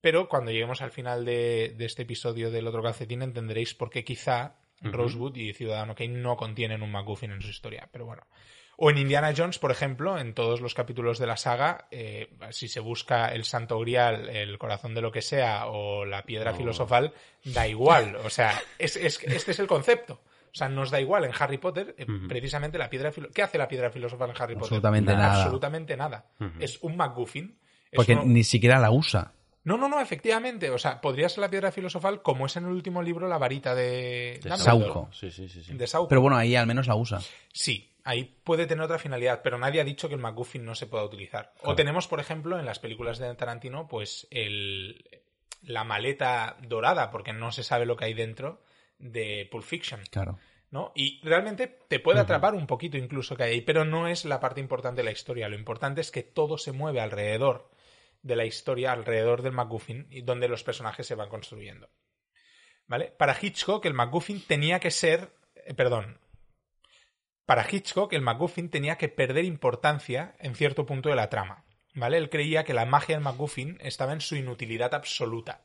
Pero 0.00 0.28
cuando 0.28 0.50
lleguemos 0.50 0.80
al 0.80 0.92
final 0.92 1.24
de, 1.24 1.74
de 1.76 1.84
este 1.84 2.02
episodio 2.02 2.50
del 2.50 2.66
otro 2.66 2.82
calcetín 2.82 3.22
entenderéis 3.22 3.74
por 3.74 3.90
qué 3.90 4.04
quizá 4.04 4.56
Ujú. 4.82 4.92
Rosewood 4.92 5.36
y 5.36 5.52
Ciudadano 5.52 5.94
Kane 5.94 6.08
no 6.20 6.36
contienen 6.36 6.82
un 6.82 6.90
MacGuffin 6.90 7.32
en 7.32 7.42
su 7.42 7.48
historia. 7.48 7.88
Pero 7.92 8.06
bueno. 8.06 8.22
O 8.82 8.90
en 8.90 8.96
Indiana 8.96 9.34
Jones, 9.36 9.58
por 9.58 9.70
ejemplo, 9.70 10.18
en 10.18 10.32
todos 10.32 10.62
los 10.62 10.72
capítulos 10.72 11.18
de 11.18 11.26
la 11.26 11.36
saga, 11.36 11.86
eh, 11.90 12.30
si 12.48 12.66
se 12.66 12.80
busca 12.80 13.26
el 13.28 13.44
santo 13.44 13.78
grial, 13.78 14.30
el 14.30 14.56
corazón 14.56 14.94
de 14.94 15.02
lo 15.02 15.12
que 15.12 15.20
sea 15.20 15.66
o 15.66 16.06
la 16.06 16.22
piedra 16.24 16.52
No. 16.52 16.56
filosofal, 16.56 17.12
da 17.44 17.68
igual. 17.68 18.16
O 18.24 18.30
sea, 18.30 18.58
es, 18.78 18.96
es- 18.96 19.22
este 19.22 19.50
es 19.50 19.58
el 19.58 19.66
concepto. 19.66 20.14
O 20.52 20.54
sea, 20.54 20.70
nos 20.70 20.90
da 20.90 20.98
igual 20.98 21.24
en 21.26 21.32
Harry 21.38 21.58
Potter, 21.58 21.94
eh, 21.98 22.06
precisamente 22.26 22.78
la 22.78 22.88
piedra 22.88 23.12
filo- 23.12 23.28
¿Qué 23.34 23.42
hace 23.42 23.58
la 23.58 23.68
piedra 23.68 23.90
filosofal 23.90 24.30
en 24.30 24.36
Harry 24.36 24.54
Potter? 24.54 24.64
Absolutamente 24.68 25.12
nada. 25.14 25.34
Absolutamente 25.42 25.96
nada. 25.96 26.24
Es 26.58 26.78
un 26.82 26.96
MacGuffin. 26.96 27.58
Porque 27.92 28.14
uno- 28.14 28.24
ni 28.24 28.44
siquiera 28.44 28.78
la 28.78 28.90
usa. 28.90 29.34
no, 29.64 29.76
no, 29.76 29.90
no, 29.90 30.00
efectivamente. 30.00 30.70
O 30.70 30.78
sea, 30.78 31.02
podría 31.02 31.28
ser 31.28 31.40
la 31.42 31.50
piedra 31.50 31.70
filosofal 31.70 32.22
como 32.22 32.46
es 32.46 32.56
en 32.56 32.64
el 32.64 32.70
último 32.70 33.02
libro 33.02 33.28
la 33.28 33.36
varita 33.36 33.74
de, 33.74 34.40
De. 34.42 34.56
Sauco. 34.56 35.10
Sí, 35.12 35.30
sí, 35.30 35.50
sí. 35.50 35.62
sí. 35.62 35.74
De 35.74 35.86
Sauco. 35.86 36.08
Pero 36.08 36.22
bueno, 36.22 36.38
ahí 36.38 36.56
al 36.56 36.66
menos 36.66 36.86
la 36.86 36.94
usa. 36.96 37.20
Sí, 37.52 37.89
ahí 38.04 38.24
puede 38.44 38.66
tener 38.66 38.84
otra 38.84 38.98
finalidad, 38.98 39.40
pero 39.42 39.58
nadie 39.58 39.80
ha 39.80 39.84
dicho 39.84 40.08
que 40.08 40.14
el 40.14 40.20
MacGuffin 40.20 40.64
no 40.64 40.74
se 40.74 40.86
pueda 40.86 41.04
utilizar. 41.04 41.52
O 41.62 41.74
tenemos, 41.74 42.08
por 42.08 42.20
ejemplo, 42.20 42.58
en 42.58 42.64
las 42.66 42.78
películas 42.78 43.18
de 43.18 43.34
Tarantino, 43.34 43.88
pues 43.88 44.26
el, 44.30 45.22
la 45.62 45.84
maleta 45.84 46.56
dorada, 46.62 47.10
porque 47.10 47.32
no 47.32 47.52
se 47.52 47.62
sabe 47.62 47.86
lo 47.86 47.96
que 47.96 48.06
hay 48.06 48.14
dentro 48.14 48.62
de 48.98 49.48
Pulp 49.50 49.64
Fiction, 49.64 50.00
Claro. 50.10 50.38
¿no? 50.70 50.92
Y 50.94 51.20
realmente 51.22 51.66
te 51.66 51.98
puede 52.00 52.20
atrapar 52.20 52.54
un 52.54 52.66
poquito 52.66 52.96
incluso 52.96 53.36
que 53.36 53.42
hay 53.44 53.52
ahí, 53.54 53.60
pero 53.62 53.84
no 53.84 54.06
es 54.08 54.24
la 54.24 54.40
parte 54.40 54.60
importante 54.60 55.00
de 55.00 55.04
la 55.04 55.10
historia. 55.10 55.48
Lo 55.48 55.56
importante 55.56 56.00
es 56.00 56.10
que 56.10 56.22
todo 56.22 56.58
se 56.58 56.72
mueve 56.72 57.00
alrededor 57.00 57.70
de 58.22 58.36
la 58.36 58.44
historia, 58.44 58.92
alrededor 58.92 59.42
del 59.42 59.52
MacGuffin, 59.52 60.06
y 60.10 60.22
donde 60.22 60.46
los 60.48 60.62
personajes 60.62 61.06
se 61.06 61.14
van 61.14 61.28
construyendo. 61.28 61.88
¿Vale? 62.86 63.06
Para 63.16 63.36
Hitchcock, 63.40 63.84
el 63.86 63.94
MacGuffin 63.94 64.42
tenía 64.46 64.78
que 64.80 64.90
ser. 64.90 65.32
eh, 65.54 65.74
perdón. 65.74 66.18
Para 67.50 67.66
Hitchcock, 67.68 68.12
el 68.12 68.20
MacGuffin 68.22 68.70
tenía 68.70 68.96
que 68.96 69.08
perder 69.08 69.44
importancia 69.44 70.36
en 70.38 70.54
cierto 70.54 70.86
punto 70.86 71.08
de 71.08 71.16
la 71.16 71.28
trama. 71.30 71.64
¿Vale? 71.94 72.16
Él 72.16 72.30
creía 72.30 72.62
que 72.62 72.74
la 72.74 72.86
magia 72.86 73.16
del 73.16 73.24
MacGuffin 73.24 73.76
estaba 73.80 74.12
en 74.12 74.20
su 74.20 74.36
inutilidad 74.36 74.94
absoluta. 74.94 75.64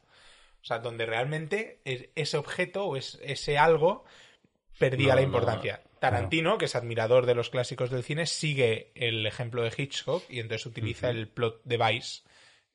O 0.64 0.66
sea, 0.66 0.80
donde 0.80 1.06
realmente 1.06 1.82
es- 1.86 2.10
ese 2.16 2.38
objeto 2.38 2.86
o 2.88 2.96
es- 2.98 3.20
ese 3.22 3.60
algo 3.60 4.04
perdía 4.80 5.10
No, 5.10 5.16
la 5.18 5.22
no, 5.22 5.28
importancia. 5.28 5.84
Tarantino, 6.00 6.58
que 6.58 6.66
es 6.66 6.76
admirador 6.76 7.28
de 7.28 7.36
los 7.36 7.52
clásicos 7.52 7.92
del 7.92 8.02
cine, 8.04 8.26
sigue 8.26 8.92
el 8.96 9.24
ejemplo 9.28 9.62
de 9.62 9.72
Hitchcock 9.78 10.24
y 10.28 10.40
entonces 10.40 10.66
utiliza 10.66 11.12
el 11.12 11.28
plot 11.28 11.62
device, 11.66 12.24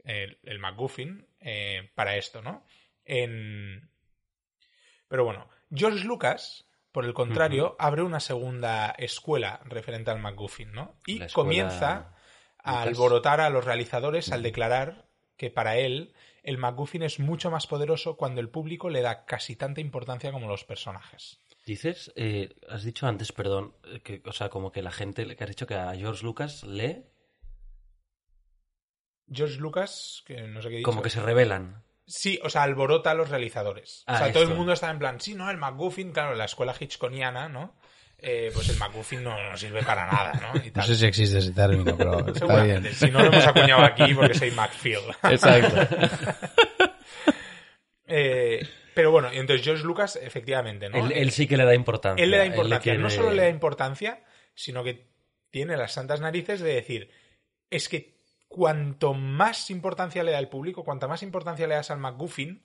el, 0.05 0.39
el 0.45 0.61
MacGuffin, 0.61 1.27
eh, 1.41 1.91
para 1.97 2.17
esto, 2.17 2.43
¿no? 2.43 2.65
En... 3.05 3.91
Pero 5.09 5.25
bueno, 5.25 5.49
George 5.75 6.05
Lucas, 6.05 6.65
por 6.93 7.05
el 7.05 7.15
contrario, 7.15 7.77
abre 7.79 8.03
una 8.03 8.21
segunda 8.21 8.91
escuela 8.99 9.61
referente 9.65 10.11
al 10.11 10.21
MacGuffin, 10.21 10.73
¿no? 10.73 10.97
Y 11.07 11.23
escuela 11.23 11.33
comienza 11.33 12.15
a 12.59 12.83
alborotar 12.83 13.41
a 13.41 13.51
los 13.51 13.65
realizadores 13.65 14.33
al 14.33 14.43
declarar 14.43 15.07
que 15.37 15.51
para 15.51 15.77
él 15.79 16.13
el 16.43 16.59
MacGuffin 16.59 17.03
es 17.03 17.21
mucho 17.21 17.51
más 17.51 17.67
poderoso 17.67 18.17
cuando 18.17 18.41
el 18.41 18.49
público 18.49 18.91
le 18.91 19.03
da 19.03 19.25
casi 19.25 19.57
tanta 19.57 19.81
importancia 19.81 20.33
como 20.33 20.49
los 20.49 20.65
personajes. 20.65 21.39
Dices, 21.67 22.13
eh, 22.17 22.57
has 22.69 22.83
dicho 22.83 23.07
antes, 23.07 23.33
perdón, 23.33 23.75
que, 24.03 24.23
o 24.25 24.33
sea, 24.33 24.49
como 24.49 24.73
que 24.73 24.83
la 24.83 24.91
gente, 24.91 25.37
que 25.37 25.45
has 25.45 25.51
dicho 25.51 25.67
que 25.67 25.75
a 25.75 25.95
George 25.95 26.25
Lucas 26.25 26.65
le, 26.65 27.11
George 29.33 29.61
Lucas, 29.61 30.23
que 30.27 30.43
no 30.43 30.61
sé 30.61 30.69
qué 30.69 30.75
he 30.75 30.79
dicho. 30.79 30.91
como 30.91 31.03
que 31.03 31.11
se 31.11 31.21
revelan. 31.21 31.85
Sí, 32.13 32.41
o 32.43 32.51
sea, 32.51 32.65
alborota 32.65 33.13
a 33.13 33.15
los 33.15 33.29
realizadores. 33.31 34.03
o 34.09 34.13
Ah, 34.13 34.19
sea, 34.19 34.33
todo 34.33 34.43
el 34.43 34.51
mundo 34.51 34.73
está 34.73 34.91
en 34.91 34.99
plan, 34.99 35.21
sí, 35.21 35.35
no, 35.35 35.49
el 35.51 35.57
McGuffin, 35.59 36.11
claro, 36.13 36.35
la 36.35 36.47
escuela 36.47 36.75
hitchconiana, 36.79 37.49
¿no? 37.49 37.77
Eh, 38.19 38.51
pues 38.53 38.69
el 38.69 38.77
McGuffin 38.79 39.23
no, 39.23 39.51
no 39.51 39.57
sirve 39.57 39.83
para 39.85 40.07
nada, 40.07 40.33
¿no? 40.53 40.61
Y 40.63 40.73
No 40.75 40.83
sé 40.83 40.95
si 40.97 41.07
existe 41.07 41.39
ese 41.39 41.53
término, 41.53 41.97
pero 41.97 42.27
está 42.35 42.63
bien. 42.65 42.85
si 42.93 43.11
no 43.11 43.21
lo 43.21 43.27
hemos 43.29 43.47
acuñado 43.47 43.85
aquí 43.85 44.13
porque 44.13 44.35
soy 44.35 44.51
McField. 44.51 45.15
Exacto. 45.23 45.97
Eh, 48.13 48.67
pero 48.95 49.13
bueno, 49.13 49.29
entonces 49.33 49.65
George 49.65 49.85
Lucas, 49.85 50.19
efectivamente, 50.21 50.89
¿no? 50.89 50.99
Él, 51.07 51.13
él 51.13 51.31
sí 51.31 51.47
que 51.47 51.57
le 51.57 51.65
da 51.65 51.75
importancia. 51.77 52.23
Él 52.25 52.31
le 52.33 52.39
da 52.39 52.47
importancia. 52.47 52.81
quiere- 52.93 52.99
No 52.99 53.09
solo 53.09 53.31
le 53.33 53.43
da 53.43 53.49
importancia, 53.49 54.25
sino 54.55 54.83
que 54.83 55.09
tiene 55.51 55.77
las 55.77 55.93
santas 55.93 56.21
narices 56.21 56.59
de 56.61 56.75
decir, 56.75 57.11
es 57.71 57.89
que 57.89 58.20
cuanto 58.51 59.15
más 59.15 59.71
importancia 59.71 60.25
le 60.25 60.33
da 60.33 60.41
el 60.41 60.49
público, 60.49 60.85
cuanta 60.85 61.07
más 61.07 61.23
importancia 61.23 61.69
le 61.69 61.77
das 61.77 61.93
al 61.93 62.01
McGuffin, 62.01 62.65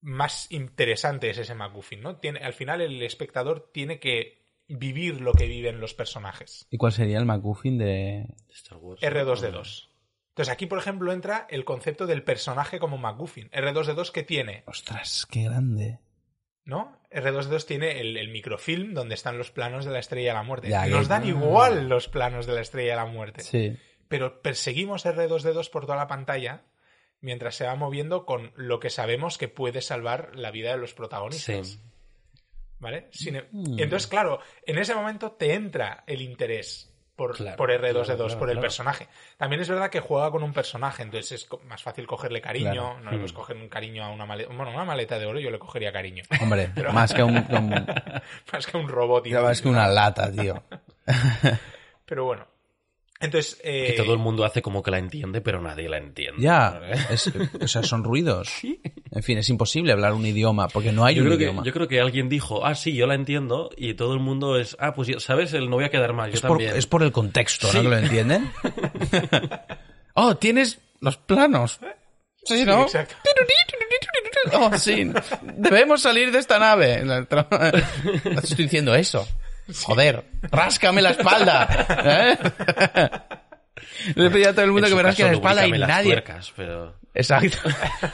más 0.00 0.50
interesante 0.52 1.28
es 1.30 1.38
ese 1.38 1.56
McGuffin, 1.56 2.00
¿no? 2.00 2.16
Tiene, 2.18 2.38
al 2.38 2.52
final 2.52 2.80
el 2.80 3.02
espectador 3.02 3.70
tiene 3.72 3.98
que 3.98 4.38
vivir 4.68 5.20
lo 5.20 5.32
que 5.32 5.48
viven 5.48 5.80
los 5.80 5.94
personajes. 5.94 6.68
¿Y 6.70 6.76
cuál 6.76 6.92
sería 6.92 7.18
el 7.18 7.26
McGuffin 7.26 7.76
de...? 7.76 8.28
Star 8.50 8.78
Wars. 8.78 9.02
R2D2. 9.02 9.88
Entonces 10.28 10.52
aquí, 10.52 10.66
por 10.66 10.78
ejemplo, 10.78 11.12
entra 11.12 11.48
el 11.50 11.64
concepto 11.64 12.06
del 12.06 12.22
personaje 12.22 12.78
como 12.78 12.98
McGuffin. 12.98 13.50
R2D2 13.50 14.12
que 14.12 14.22
tiene, 14.22 14.62
Ostras, 14.66 15.26
qué 15.28 15.42
grande. 15.42 15.98
¿no? 16.64 17.00
R2D2 17.10 17.64
tiene 17.64 17.98
el, 18.00 18.16
el 18.16 18.28
microfilm 18.28 18.94
donde 18.94 19.16
están 19.16 19.38
los 19.38 19.50
planos 19.50 19.84
de 19.84 19.90
la 19.90 19.98
Estrella 19.98 20.28
de 20.28 20.34
la 20.34 20.42
Muerte. 20.44 20.68
Ya, 20.68 20.86
Nos 20.86 21.08
dan 21.08 21.26
igual 21.26 21.88
los 21.88 22.06
planos 22.06 22.46
de 22.46 22.52
la 22.52 22.60
Estrella 22.60 22.90
de 22.90 22.96
la 22.96 23.06
Muerte. 23.06 23.40
Sí. 23.40 23.76
Pero 24.08 24.40
perseguimos 24.42 25.04
R2D2 25.06 25.70
por 25.70 25.86
toda 25.86 25.96
la 25.96 26.06
pantalla 26.08 26.62
mientras 27.20 27.54
se 27.56 27.66
va 27.66 27.74
moviendo 27.74 28.24
con 28.24 28.52
lo 28.56 28.78
que 28.80 28.90
sabemos 28.90 29.38
que 29.38 29.48
puede 29.48 29.80
salvar 29.82 30.30
la 30.34 30.50
vida 30.50 30.70
de 30.70 30.78
los 30.78 30.94
protagonistas. 30.94 31.66
Sí. 31.68 31.80
¿Vale? 32.80 33.08
Sin- 33.10 33.36
e- 33.36 33.48
Mm. 33.50 33.80
entonces, 33.80 34.06
claro, 34.06 34.38
en 34.64 34.78
ese 34.78 34.94
momento 34.94 35.32
te 35.32 35.54
entra 35.54 36.04
el 36.06 36.22
interés 36.22 36.94
por, 37.16 37.34
Claro, 37.36 37.56
por 37.56 37.72
R2D2, 37.72 38.04
claro, 38.04 38.24
claro, 38.26 38.38
por 38.38 38.50
el 38.50 38.60
personaje. 38.60 39.08
También 39.36 39.60
es 39.60 39.68
verdad 39.68 39.90
que 39.90 39.98
juega 39.98 40.30
con 40.30 40.44
un 40.44 40.52
personaje, 40.52 41.02
entonces 41.02 41.32
es 41.32 41.48
más 41.64 41.82
fácil 41.82 42.06
cogerle 42.06 42.40
cariño. 42.40 43.00
No 43.00 43.10
le 43.10 43.16
Mm. 43.16 43.20
puedes 43.20 43.32
coger 43.32 43.56
un 43.56 43.68
cariño 43.68 44.04
a 44.04 44.10
una 44.10 44.24
maleta. 44.24 44.54
Bueno, 44.54 44.70
una 44.72 44.84
maleta 44.84 45.18
de 45.18 45.26
oro 45.26 45.40
yo 45.40 45.50
le 45.50 45.58
cogería 45.58 45.90
cariño. 45.92 46.22
Hombre, 46.40 46.70
más 46.92 47.12
que 47.12 47.24
un... 47.24 47.36
un- 47.50 47.86
más 48.52 48.66
que 48.68 48.76
un 48.76 48.88
robot. 48.88 49.26
más 49.26 49.60
que 49.60 49.68
una 49.68 49.88
lata, 49.88 50.30
tío. 50.30 50.62
Pero 52.06 52.24
bueno. 52.26 52.46
Entonces. 53.20 53.58
eh, 53.64 53.86
Que 53.88 54.02
todo 54.02 54.12
el 54.12 54.18
mundo 54.20 54.44
hace 54.44 54.62
como 54.62 54.82
que 54.82 54.90
la 54.92 54.98
entiende, 54.98 55.40
pero 55.40 55.60
nadie 55.60 55.88
la 55.88 55.98
entiende. 55.98 56.40
Ya, 56.40 56.80
es- 57.10 57.32
o 57.60 57.66
sea, 57.68 57.82
son 57.82 58.04
ruidos. 58.04 58.50
En 59.10 59.22
fin, 59.22 59.38
es 59.38 59.48
imposible 59.48 59.90
hablar 59.92 60.12
un 60.12 60.24
idioma 60.26 60.68
porque 60.68 60.92
no 60.92 61.04
hay 61.06 61.14
Yo 61.14 61.22
un 61.22 61.28
creo, 61.28 61.38
que, 61.38 61.44
idioma. 61.44 61.62
yo 61.64 61.72
creo 61.72 61.88
que 61.88 61.98
alguien 61.98 62.28
dijo, 62.28 62.64
ah, 62.66 62.74
sí, 62.74 62.94
yo 62.94 63.06
la 63.06 63.14
entiendo, 63.14 63.70
y 63.74 63.94
todo 63.94 64.12
el 64.12 64.20
mundo 64.20 64.58
es, 64.58 64.76
ah, 64.80 64.92
pues 64.94 65.08
sabes, 65.24 65.54
el 65.54 65.70
no 65.70 65.76
voy 65.76 65.86
a 65.86 65.88
quedar 65.90 66.12
mal, 66.12 66.28
yo 66.30 66.34
Es 66.34 66.42
por, 66.42 66.50
también. 66.58 66.76
es 66.76 66.86
por 66.86 67.02
el 67.02 67.10
contexto, 67.10 67.66
¿no? 67.68 67.72
Sí. 67.72 67.78
Que 67.80 67.88
lo 67.88 67.96
entienden. 67.96 68.52
oh, 70.14 70.36
tienes 70.36 70.78
los 71.00 71.16
planos. 71.16 71.80
Sí, 72.44 72.64
¿no? 72.66 72.82
exacto. 72.82 73.14
Oh, 74.52 74.76
sí. 74.78 75.10
Debemos 75.42 76.02
salir 76.02 76.30
de 76.30 76.38
esta 76.38 76.58
nave. 76.58 77.02
No 77.04 77.14
estoy 78.42 78.64
diciendo 78.64 78.94
eso. 78.94 79.26
Joder, 79.84 80.24
ráscame 80.42 81.02
la 81.02 81.10
espalda. 81.10 81.68
¿Eh? 82.04 82.38
Le 84.14 84.26
he 84.26 84.30
pedido 84.30 84.50
a 84.50 84.52
todo 84.52 84.64
el 84.64 84.72
mundo 84.72 84.86
En 84.86 84.92
que 84.92 84.96
me 84.96 85.02
rasque 85.02 85.24
la 85.24 85.32
espalda 85.32 85.66
y 85.66 85.72
nadie. 85.72 86.12
tuercas, 86.12 86.52
pero... 86.56 86.98
Exacto. 87.14 87.56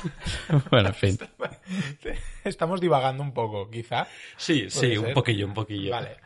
bueno, 0.71 0.89
en 0.89 0.95
fin. 0.95 1.19
Estamos 2.45 2.81
divagando 2.81 3.23
un 3.23 3.35
poco, 3.35 3.71
quizá. 3.71 4.07
Sí, 4.37 4.71
sí, 4.71 4.97
un 4.97 5.13
poquillo, 5.13 5.47
un 5.47 5.55
poquillo. 5.55 5.91
Vale. 5.91 6.17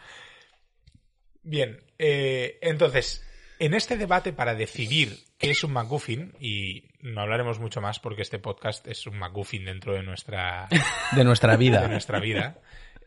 Bien, 1.42 1.80
eh, 1.99 2.58
entonces, 2.62 3.25
en 3.58 3.75
este 3.75 3.97
debate 3.97 4.32
para 4.32 4.54
decidir 4.54 5.18
qué 5.38 5.50
es 5.50 5.64
un 5.64 5.73
MacGuffin, 5.73 6.35
y 6.40 6.85
no 7.00 7.20
hablaremos 7.23 7.58
mucho 7.58 7.80
más 7.80 7.99
porque 7.99 8.23
este 8.23 8.38
podcast 8.38 8.87
es 8.87 9.06
un 9.06 9.18
MacGuffin 9.18 9.64
dentro 9.64 9.94
de 9.94 10.02
nuestra, 10.02 10.68
De 11.12 11.25
nuestra 11.25 11.52
de 11.52 11.56
vida. 11.58 11.88
nuestra 11.88 12.20
vida, 12.20 12.58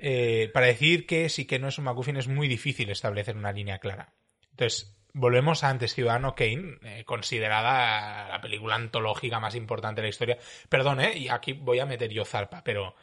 eh, 0.02 0.50
para 0.54 0.66
decidir 0.66 1.06
qué 1.06 1.26
es 1.26 1.38
y 1.40 1.46
qué 1.46 1.60
no 1.60 1.68
es 1.70 1.78
un 1.78 1.86
MacGuffin 1.86 2.18
es 2.18 2.28
muy 2.28 2.48
difícil 2.48 2.90
establecer 2.90 3.38
una 3.38 3.52
línea 3.54 3.80
clara. 3.80 4.14
Entonces, 4.50 4.98
volvemos 5.14 5.64
a 5.64 5.70
antes 5.70 5.94
Ciudadano 5.94 6.36
Kane, 6.36 6.80
eh, 6.84 7.04
considerada 7.06 8.28
la 8.30 8.42
película 8.42 8.76
antológica 8.76 9.40
más 9.40 9.56
importante 9.56 10.02
de 10.02 10.06
la 10.08 10.10
historia. 10.10 10.38
Perdón, 10.70 11.02
¿eh? 11.02 11.18
Y 11.18 11.30
aquí 11.30 11.54
voy 11.54 11.80
a 11.80 11.86
meter 11.86 12.10
yo 12.12 12.26
zarpa, 12.26 12.64
pero 12.64 12.96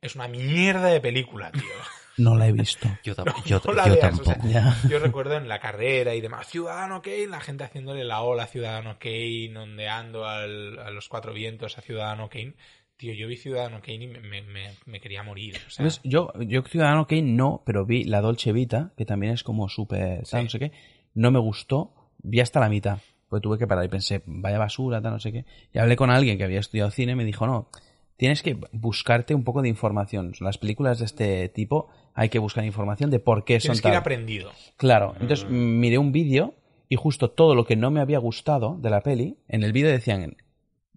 es 0.00 0.14
una 0.14 0.28
mierda 0.28 0.88
de 0.88 1.00
película, 1.00 1.50
tío. 1.52 1.62
No 2.16 2.36
la 2.36 2.46
he 2.46 2.52
visto. 2.52 2.88
Yo, 3.02 3.16
tam- 3.16 3.42
yo, 3.44 3.60
No 3.64 3.72
la 3.72 3.88
yo 3.88 3.94
veas, 3.96 4.20
o 4.20 4.24
sea, 4.24 4.34
tampoco. 4.34 4.48
Ya. 4.48 4.76
yo 4.88 5.00
recuerdo 5.00 5.34
en 5.36 5.48
la 5.48 5.58
carrera 5.58 6.14
y 6.14 6.20
demás, 6.20 6.46
Ciudadano 6.46 7.02
Kane, 7.02 7.26
la 7.26 7.40
gente 7.40 7.64
haciéndole 7.64 8.04
la 8.04 8.20
ola 8.20 8.44
a 8.44 8.46
Ciudadano 8.46 9.00
Kane, 9.00 9.52
ondeando 9.58 10.24
al- 10.24 10.78
a 10.78 10.90
los 10.90 11.08
cuatro 11.08 11.32
vientos 11.32 11.76
a 11.76 11.80
Ciudadano 11.80 12.28
Kane. 12.28 12.54
Tío, 12.96 13.12
yo 13.12 13.26
vi 13.26 13.36
Ciudadano 13.36 13.80
Kane 13.80 14.04
y 14.04 14.06
me, 14.06 14.20
me- 14.20 14.42
me- 14.42 14.70
me 14.86 15.00
quería 15.00 15.22
morir. 15.22 15.56
O 15.56 15.70
sea, 15.70 15.88
¿Sabes? 15.88 16.00
Yo, 16.04 16.32
yo 16.40 16.62
Ciudadano 16.62 17.06
Kane 17.06 17.22
no, 17.22 17.62
pero 17.66 17.84
vi 17.84 18.04
la 18.04 18.20
Dolce 18.20 18.52
Vita, 18.52 18.92
que 18.96 19.04
también 19.04 19.32
es 19.34 19.42
como 19.42 19.68
súper, 19.68 20.24
Sí. 20.26 20.36
no 20.36 20.48
sé 20.48 20.58
qué. 20.58 20.72
No 21.14 21.30
me 21.30 21.38
gustó, 21.40 21.92
vi 22.22 22.40
hasta 22.40 22.60
la 22.60 22.68
mitad. 22.68 22.98
Pues 23.28 23.42
tuve 23.42 23.58
que 23.58 23.66
parar 23.66 23.84
y 23.84 23.88
pensé, 23.88 24.22
vaya 24.26 24.58
basura, 24.58 25.02
tal, 25.02 25.12
no 25.12 25.18
sé 25.18 25.32
qué. 25.32 25.44
Y 25.72 25.78
hablé 25.78 25.96
con 25.96 26.10
alguien 26.10 26.38
que 26.38 26.44
había 26.44 26.60
estudiado 26.60 26.90
cine 26.92 27.12
y 27.12 27.16
me 27.16 27.24
dijo, 27.24 27.46
no, 27.48 27.68
tienes 28.16 28.42
que 28.44 28.56
buscarte 28.70 29.34
un 29.34 29.42
poco 29.42 29.60
de 29.60 29.68
información. 29.68 30.32
Las 30.38 30.56
películas 30.58 31.00
de 31.00 31.06
este 31.06 31.48
tipo 31.48 31.88
hay 32.14 32.28
que 32.28 32.38
buscar 32.38 32.64
información 32.64 33.10
de 33.10 33.18
por 33.18 33.44
qué 33.44 33.58
son 33.58 33.72
que 33.72 33.78
ir 33.78 33.82
tal. 33.82 33.96
aprendido. 33.96 34.52
Claro, 34.76 35.14
entonces 35.20 35.46
mm, 35.48 35.80
miré 35.80 35.98
un 35.98 36.12
vídeo 36.12 36.54
y 36.88 36.94
justo 36.94 37.30
todo 37.30 37.56
lo 37.56 37.64
que 37.64 37.74
no 37.74 37.90
me 37.90 38.00
había 38.00 38.18
gustado 38.18 38.76
de 38.80 38.90
la 38.90 39.00
peli, 39.00 39.38
en 39.48 39.64
el 39.64 39.72
vídeo 39.72 39.90
decían, 39.90 40.36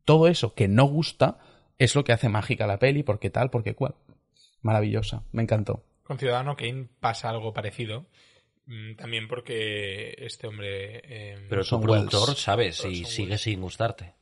todo 0.06 0.28
eso 0.28 0.54
que 0.54 0.68
no 0.68 0.86
gusta 0.86 1.40
es 1.78 1.96
lo 1.96 2.04
que 2.04 2.14
hace 2.14 2.30
mágica 2.30 2.68
la 2.68 2.80
peli, 2.80 3.04
porque 3.04 3.30
tal, 3.30 3.50
porque 3.50 3.76
cual. 3.76 3.96
Maravillosa, 4.62 5.24
me 5.32 5.44
encantó. 5.44 5.84
Con 6.04 6.18
Ciudadano 6.20 6.56
Kane 6.56 6.88
pasa 7.00 7.30
algo 7.30 7.54
parecido. 7.54 8.06
mm, 8.66 8.96
También 8.96 9.28
porque 9.28 10.16
este 10.18 10.48
hombre... 10.48 11.02
eh, 11.06 11.46
Pero 11.50 11.64
Son 11.64 11.82
productor 11.82 12.30
Wells. 12.30 12.40
sabe 12.42 12.72
si 12.72 12.88
Orson 13.02 13.06
sigue 13.06 13.38
sin 13.38 13.62
gustarte. 13.62 14.14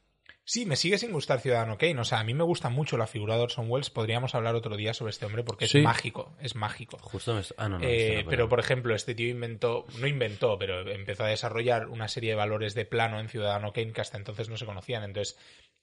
Sí, 0.48 0.68
me 0.68 0.76
sigue 0.76 1.00
sin 1.00 1.12
gustar 1.12 1.40
Ciudadano 1.40 1.76
Kane. 1.80 2.00
O 2.00 2.04
sea, 2.04 2.20
a 2.20 2.24
mí 2.24 2.36
me 2.36 2.44
gusta 2.44 2.70
mucho 2.70 2.98
la 2.98 3.08
figura 3.08 3.36
de 3.36 3.42
Orson 3.42 3.66
Welles. 3.68 3.90
Podríamos 3.90 4.36
hablar 4.36 4.54
otro 4.54 4.78
día 4.78 4.94
sobre 4.94 5.10
este 5.10 5.26
hombre 5.26 5.44
porque 5.44 5.66
Sí. 5.68 5.80
es 5.80 5.84
mágico. 5.84 6.36
Es 6.40 6.54
mágico. 6.56 7.00
Justo 7.00 7.34
me... 7.34 7.42
Ah, 7.58 7.68
no, 7.68 7.80
no. 7.80 7.84
Eh, 7.86 8.10
este 8.20 8.24
no, 8.26 8.30
pero, 8.30 8.48
por 8.50 8.60
ejemplo, 8.60 8.94
este 8.94 9.16
tío 9.16 9.28
inventó, 9.30 9.88
no 10.00 10.06
inventó, 10.06 10.60
pero 10.60 10.88
empezó 10.92 11.24
a 11.24 11.30
desarrollar 11.30 11.88
una 11.88 12.08
serie 12.08 12.32
de 12.32 12.36
valores 12.36 12.76
de 12.76 12.86
plano 12.86 13.20
en 13.20 13.28
Ciudadano 13.30 13.74
Kane 13.74 13.92
que 13.92 14.02
hasta 14.02 14.18
entonces 14.18 14.48
no 14.50 14.58
se 14.58 14.68
conocían. 14.68 15.04
Entonces 15.04 15.36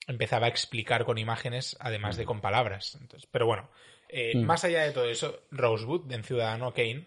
empezaba 0.06 0.46
a 0.46 0.48
explicar 0.48 1.04
con 1.04 1.18
imágenes, 1.18 1.76
además 1.80 2.16
de 2.16 2.24
con 2.24 2.40
palabras. 2.40 2.96
Entonces, 3.00 3.28
pero 3.30 3.46
bueno, 3.46 3.68
eh, 4.08 4.32
Mm. 4.36 4.44
más 4.44 4.64
allá 4.64 4.82
de 4.82 4.92
todo 4.92 5.08
eso, 5.08 5.40
Rosewood 5.50 6.10
en 6.12 6.24
Ciudadano 6.24 6.74
Kane 6.74 7.06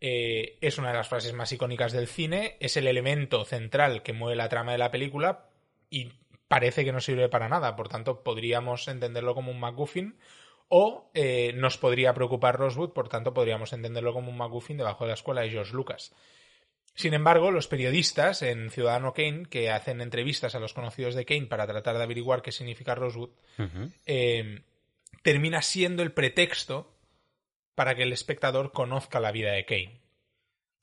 eh, 0.00 0.58
es 0.60 0.78
una 0.78 0.88
de 0.88 0.96
las 0.96 1.08
frases 1.08 1.32
más 1.32 1.52
icónicas 1.52 1.92
del 1.92 2.08
cine, 2.08 2.56
es 2.60 2.76
el 2.76 2.88
elemento 2.88 3.44
central 3.44 4.02
que 4.02 4.12
mueve 4.12 4.34
la 4.36 4.48
trama 4.48 4.72
de 4.72 4.78
la 4.78 4.90
película 4.90 5.46
y 5.90 6.10
parece 6.48 6.84
que 6.84 6.92
no 6.92 7.00
sirve 7.00 7.28
para 7.28 7.48
nada. 7.48 7.76
Por 7.76 7.88
tanto, 7.88 8.22
podríamos 8.22 8.88
entenderlo 8.88 9.34
como 9.34 9.52
un 9.52 9.60
MacGuffin 9.60 10.16
o 10.68 11.10
eh, 11.14 11.52
nos 11.54 11.78
podría 11.78 12.14
preocupar 12.14 12.56
Rosewood, 12.58 12.92
por 12.92 13.08
tanto 13.08 13.32
podríamos 13.32 13.72
entenderlo 13.72 14.12
como 14.12 14.30
un 14.30 14.36
MacGuffin 14.38 14.76
debajo 14.76 15.04
de 15.04 15.08
la 15.08 15.14
escuela 15.14 15.42
de 15.42 15.50
George 15.50 15.72
Lucas. 15.72 16.12
Sin 16.94 17.14
embargo, 17.14 17.50
los 17.50 17.68
periodistas 17.68 18.42
en 18.42 18.70
Ciudadano 18.70 19.14
Kane, 19.14 19.46
que 19.48 19.70
hacen 19.70 20.00
entrevistas 20.00 20.54
a 20.54 20.60
los 20.60 20.74
conocidos 20.74 21.14
de 21.14 21.24
Kane 21.24 21.46
para 21.46 21.66
tratar 21.66 21.96
de 21.96 22.02
averiguar 22.02 22.42
qué 22.42 22.52
significa 22.52 22.94
Rosewood, 22.94 23.30
eh, 24.06 24.62
termina 25.22 25.62
siendo 25.62 26.02
el 26.02 26.12
pretexto 26.12 26.94
para 27.74 27.94
que 27.94 28.02
el 28.02 28.12
espectador 28.12 28.72
conozca 28.72 29.20
la 29.20 29.32
vida 29.32 29.52
de 29.52 29.64
Kane. 29.64 30.00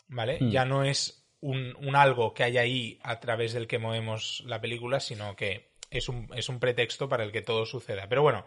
¿Vale? 0.08 0.40
Hmm. 0.40 0.50
Ya 0.50 0.66
no 0.66 0.84
es 0.84 1.28
un, 1.42 1.76
un 1.80 1.96
algo 1.96 2.34
que 2.34 2.44
hay 2.44 2.58
ahí 2.58 3.00
a 3.04 3.20
través 3.20 3.54
del 3.54 3.68
que 3.68 3.78
movemos 3.78 4.44
la 4.48 4.60
película, 4.60 5.00
sino 5.00 5.36
que 5.36 5.70
es 5.92 6.10
un, 6.10 6.28
es 6.36 6.50
un 6.50 6.60
pretexto 6.60 7.08
para 7.08 7.24
el 7.24 7.32
que 7.32 7.44
todo 7.44 7.66
suceda. 7.66 8.08
Pero 8.10 8.24
bueno, 8.24 8.46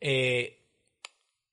eh, 0.00 0.65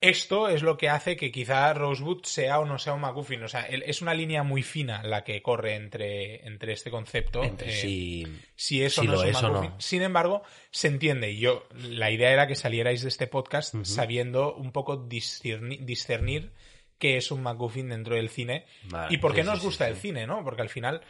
esto 0.04 0.50
es 0.50 0.64
lo 0.64 0.78
que 0.78 0.90
hace 0.90 1.16
que 1.16 1.32
quizá 1.32 1.74
Rosewood 1.74 2.26
sea 2.26 2.60
o 2.60 2.66
no 2.66 2.78
sea 2.78 2.94
un 2.94 3.00
MacGuffin. 3.02 3.42
O 3.44 3.48
sea, 3.48 3.62
es 3.62 4.02
una 4.02 4.14
línea 4.14 4.44
muy 4.44 4.62
fina 4.62 5.02
la 5.02 5.24
que 5.24 5.42
corre 5.42 5.76
entre, 5.76 6.46
entre 6.46 6.74
este 6.74 6.92
concepto. 6.92 7.42
Entre 7.42 7.70
eh, 7.70 7.82
sí... 7.82 8.28
si 8.54 8.84
eso 8.84 9.02
si 9.02 9.08
no 9.08 9.14
lo 9.14 9.24
es 9.24 9.30
un 9.30 9.30
es 9.30 9.42
no. 9.42 9.52
MacGuffin. 9.54 9.72
Sin 9.80 10.02
embargo, 10.02 10.44
se 10.72 10.90
entiende. 10.90 11.32
Y 11.32 11.40
yo, 11.40 11.68
la 11.74 12.12
idea 12.12 12.32
era 12.32 12.48
que 12.48 12.56
salierais 12.56 13.02
de 13.02 13.08
este 13.08 13.28
podcast 13.28 13.76
sabiendo 13.84 14.54
un 14.56 14.74
poco 14.74 14.98
discernir, 14.98 15.86
discernir 15.86 16.52
qué 17.00 17.16
es 17.16 17.32
un 17.32 17.42
MacGuffin 17.42 17.88
dentro 17.88 18.16
del 18.16 18.28
cine 18.28 18.66
Vale, 18.90 19.14
y 19.14 19.18
por 19.20 19.34
qué 19.34 19.44
sí, 19.44 19.48
nos 19.48 19.60
sí, 19.60 19.66
gusta 19.66 19.86
sí. 19.86 19.92
el 19.92 19.98
cine, 19.98 20.28
¿no? 20.28 20.44
Porque 20.44 20.64
al 20.64 20.70
final 20.70 21.02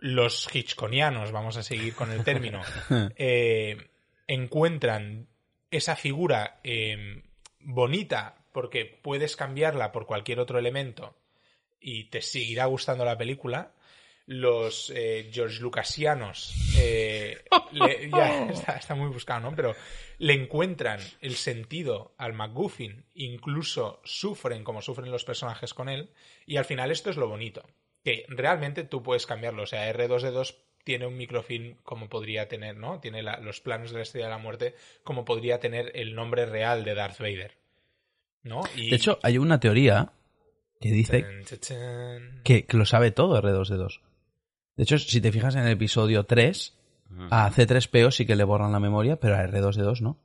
los 0.00 0.52
hitchconianos, 0.52 1.30
vamos 1.30 1.56
a 1.56 1.62
seguir 1.62 1.94
con 1.94 2.10
el 2.10 2.24
término, 2.24 2.62
eh, 3.16 3.76
encuentran 4.26 5.28
esa 5.70 5.94
figura 5.94 6.58
eh, 6.64 7.22
bonita 7.64 8.36
porque 8.52 8.84
puedes 8.84 9.36
cambiarla 9.36 9.90
por 9.92 10.06
cualquier 10.06 10.38
otro 10.40 10.58
elemento 10.58 11.16
y 11.80 12.04
te 12.04 12.22
seguirá 12.22 12.66
gustando 12.66 13.04
la 13.04 13.18
película. 13.18 13.72
Los 14.26 14.90
eh, 14.94 15.28
George 15.30 15.60
Lucasianos 15.60 16.54
eh, 16.78 17.44
le- 17.72 18.08
ya 18.10 18.46
está, 18.50 18.76
está 18.76 18.94
muy 18.94 19.08
buscado, 19.08 19.40
¿no? 19.40 19.54
Pero 19.56 19.74
le 20.18 20.32
encuentran 20.32 20.98
el 21.20 21.34
sentido 21.34 22.14
al 22.16 22.32
MacGuffin, 22.32 23.04
incluso 23.14 24.00
sufren 24.04 24.64
como 24.64 24.80
sufren 24.80 25.10
los 25.10 25.24
personajes 25.24 25.74
con 25.74 25.90
él, 25.90 26.10
y 26.46 26.56
al 26.56 26.64
final 26.64 26.90
esto 26.90 27.10
es 27.10 27.16
lo 27.18 27.28
bonito, 27.28 27.66
que 28.02 28.24
realmente 28.28 28.84
tú 28.84 29.02
puedes 29.02 29.26
cambiarlo. 29.26 29.64
O 29.64 29.66
sea, 29.66 29.92
R2D2 29.92 30.54
tiene 30.84 31.06
un 31.06 31.16
microfilm 31.16 31.76
como 31.82 32.08
podría 32.08 32.46
tener, 32.46 32.76
¿no? 32.76 33.00
Tiene 33.00 33.22
la- 33.22 33.38
los 33.40 33.60
planos 33.60 33.90
de 33.90 33.96
la 33.96 34.02
Estrella 34.02 34.26
de 34.26 34.32
la 34.32 34.38
Muerte 34.38 34.74
como 35.02 35.24
podría 35.24 35.58
tener 35.58 35.90
el 35.94 36.14
nombre 36.14 36.46
real 36.46 36.84
de 36.84 36.94
Darth 36.94 37.18
Vader, 37.18 37.56
¿no? 38.42 38.62
Y- 38.76 38.90
De 38.90 38.96
hecho, 38.96 39.18
hay 39.22 39.38
una 39.38 39.58
teoría 39.60 40.12
que 40.80 40.90
dice 40.92 41.22
Tan, 41.22 41.44
tan, 41.44 41.58
tan. 41.60 42.42
que, 42.44 42.66
que 42.66 42.76
lo 42.76 42.84
sabe 42.84 43.10
todo 43.10 43.40
R2D2. 43.40 44.00
De 44.76 44.82
hecho, 44.82 44.98
si 44.98 45.20
te 45.20 45.32
fijas 45.32 45.54
en 45.54 45.62
el 45.62 45.72
episodio 45.72 46.24
3, 46.24 46.76
a 47.30 47.50
C3PO 47.50 48.10
sí 48.10 48.26
que 48.26 48.34
le 48.36 48.44
borran 48.44 48.72
la 48.72 48.80
memoria, 48.80 49.16
pero 49.16 49.36
a 49.36 49.42
R2D2 49.46 50.00
no. 50.00 50.18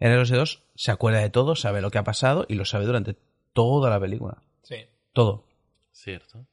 R2D2 0.00 0.60
se 0.74 0.90
acuerda 0.90 1.20
de 1.20 1.30
todo, 1.30 1.54
sabe 1.56 1.80
lo 1.80 1.90
que 1.90 1.98
ha 1.98 2.04
pasado 2.04 2.44
y 2.48 2.54
lo 2.54 2.64
sabe 2.64 2.84
durante 2.86 3.16
toda 3.52 3.88
la 3.90 3.98
película. 4.00 4.42
Sí. 4.62 4.76
Todo. 5.12 5.44
Cierto. 5.92 6.44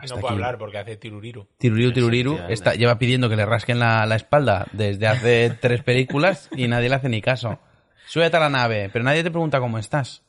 Y 0.00 0.04
Hasta 0.04 0.14
no 0.16 0.20
puedo 0.20 0.34
aquí. 0.34 0.42
hablar 0.42 0.58
porque 0.58 0.78
hace 0.78 0.96
tiruriru. 0.96 1.46
Tiruriru, 1.58 1.92
tiruriru, 1.92 2.38
está, 2.48 2.74
lleva 2.74 2.98
pidiendo 2.98 3.28
que 3.28 3.36
le 3.36 3.44
rasquen 3.46 3.78
la, 3.78 4.06
la 4.06 4.16
espalda 4.16 4.66
desde 4.72 5.06
hace 5.06 5.50
tres 5.60 5.82
películas 5.82 6.48
y 6.56 6.68
nadie 6.68 6.88
le 6.88 6.94
hace 6.96 7.08
ni 7.08 7.20
caso. 7.20 7.58
Súbete 8.06 8.36
a 8.36 8.40
la 8.40 8.48
nave, 8.50 8.88
pero 8.92 9.04
nadie 9.04 9.22
te 9.22 9.30
pregunta 9.30 9.60
cómo 9.60 9.78
estás. 9.78 10.22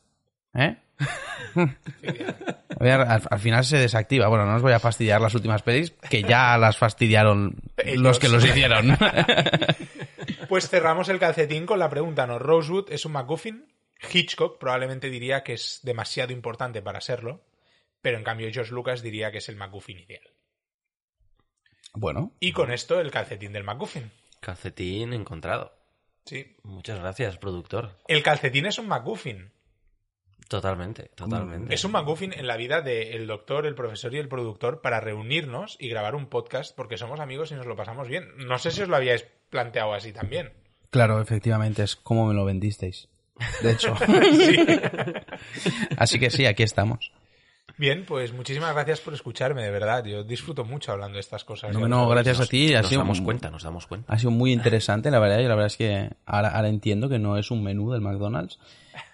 ¿Eh? 0.53 0.75
Al, 2.79 3.21
al 3.29 3.39
final 3.39 3.63
se 3.63 3.77
desactiva. 3.77 4.27
Bueno, 4.27 4.45
no 4.45 4.55
os 4.55 4.61
voy 4.61 4.73
a 4.73 4.79
fastidiar 4.79 5.21
las 5.21 5.35
últimas 5.35 5.61
pelis, 5.61 5.91
que 6.09 6.23
ya 6.23 6.57
las 6.57 6.77
fastidiaron 6.77 7.55
Ellos. 7.77 8.01
los 8.01 8.19
que 8.19 8.29
los 8.29 8.43
hicieron. 8.45 8.97
Pues 10.49 10.69
cerramos 10.69 11.07
el 11.07 11.17
calcetín 11.17 11.65
con 11.65 11.79
la 11.79 11.89
pregunta, 11.89 12.27
¿no? 12.27 12.37
Rosewood 12.37 12.91
es 12.91 13.05
un 13.05 13.13
MacGuffin. 13.13 13.65
Hitchcock 14.11 14.59
probablemente 14.59 15.09
diría 15.09 15.43
que 15.43 15.53
es 15.53 15.79
demasiado 15.83 16.33
importante 16.33 16.81
para 16.81 16.99
serlo, 16.99 17.39
pero 18.01 18.17
en 18.17 18.23
cambio 18.23 18.49
George 18.51 18.73
Lucas 18.73 19.01
diría 19.01 19.31
que 19.31 19.37
es 19.39 19.49
el 19.49 19.55
MacGuffin 19.55 19.99
ideal. 19.99 20.23
bueno, 21.93 22.33
Y 22.39 22.51
con 22.51 22.71
esto 22.71 22.99
el 22.99 23.11
calcetín 23.11 23.53
del 23.53 23.63
MacGuffin. 23.63 24.11
Calcetín 24.39 25.13
encontrado. 25.13 25.73
Sí. 26.25 26.55
Muchas 26.63 26.99
gracias, 26.99 27.37
productor. 27.37 27.97
El 28.07 28.23
calcetín 28.23 28.65
es 28.65 28.77
un 28.79 28.87
MacGuffin. 28.87 29.51
Totalmente, 30.47 31.11
totalmente. 31.15 31.73
Es 31.73 31.83
un 31.85 31.91
MacGuffin 31.93 32.33
en 32.33 32.45
la 32.45 32.57
vida 32.57 32.81
del 32.81 33.25
doctor, 33.25 33.65
el 33.65 33.75
profesor 33.75 34.13
y 34.13 34.17
el 34.17 34.27
productor 34.27 34.81
para 34.81 34.99
reunirnos 34.99 35.77
y 35.79 35.87
grabar 35.87 36.13
un 36.15 36.27
podcast 36.27 36.75
porque 36.75 36.97
somos 36.97 37.19
amigos 37.21 37.51
y 37.51 37.55
nos 37.55 37.65
lo 37.65 37.75
pasamos 37.77 38.07
bien. 38.09 38.25
No 38.37 38.57
sé 38.59 38.71
si 38.71 38.81
os 38.81 38.89
lo 38.89 38.95
habíais 38.97 39.25
planteado 39.49 39.93
así 39.93 40.11
también. 40.11 40.51
claro, 40.89 41.21
efectivamente, 41.21 41.83
es 41.83 41.95
como 41.95 42.27
me 42.27 42.33
lo 42.33 42.43
vendisteis. 42.45 43.07
De 43.61 43.71
hecho. 43.71 43.95
Sí. 44.33 44.57
Así 45.97 46.19
que 46.19 46.29
sí, 46.29 46.45
aquí 46.45 46.63
estamos. 46.63 47.11
Bien, 47.77 48.05
pues 48.05 48.33
muchísimas 48.33 48.73
gracias 48.73 48.99
por 48.99 49.13
escucharme, 49.13 49.63
de 49.63 49.71
verdad. 49.71 50.03
Yo 50.05 50.23
disfruto 50.23 50.63
mucho 50.65 50.91
hablando 50.91 51.15
de 51.15 51.21
estas 51.21 51.43
cosas. 51.43 51.73
No, 51.73 51.87
no, 51.87 52.07
gracias 52.07 52.39
a 52.39 52.45
ti. 52.45 52.73
Ha 52.73 52.81
Nos 52.81 52.89
sido, 52.89 53.01
damos 53.01 53.21
cuenta, 53.21 53.49
nos 53.49 53.63
damos 53.63 53.87
cuenta. 53.87 54.13
ha 54.13 54.19
sido 54.19 54.31
muy 54.31 54.51
interesante, 54.51 55.09
la 55.09 55.19
verdad. 55.19 55.39
Y 55.39 55.43
la 55.43 55.55
verdad 55.55 55.67
es 55.67 55.77
que 55.77 56.09
ahora, 56.25 56.49
ahora 56.49 56.69
entiendo 56.69 57.09
que 57.09 57.19
no 57.19 57.37
es 57.37 57.49
un 57.51 57.63
menú 57.63 57.91
del 57.91 58.01
McDonald's 58.01 58.59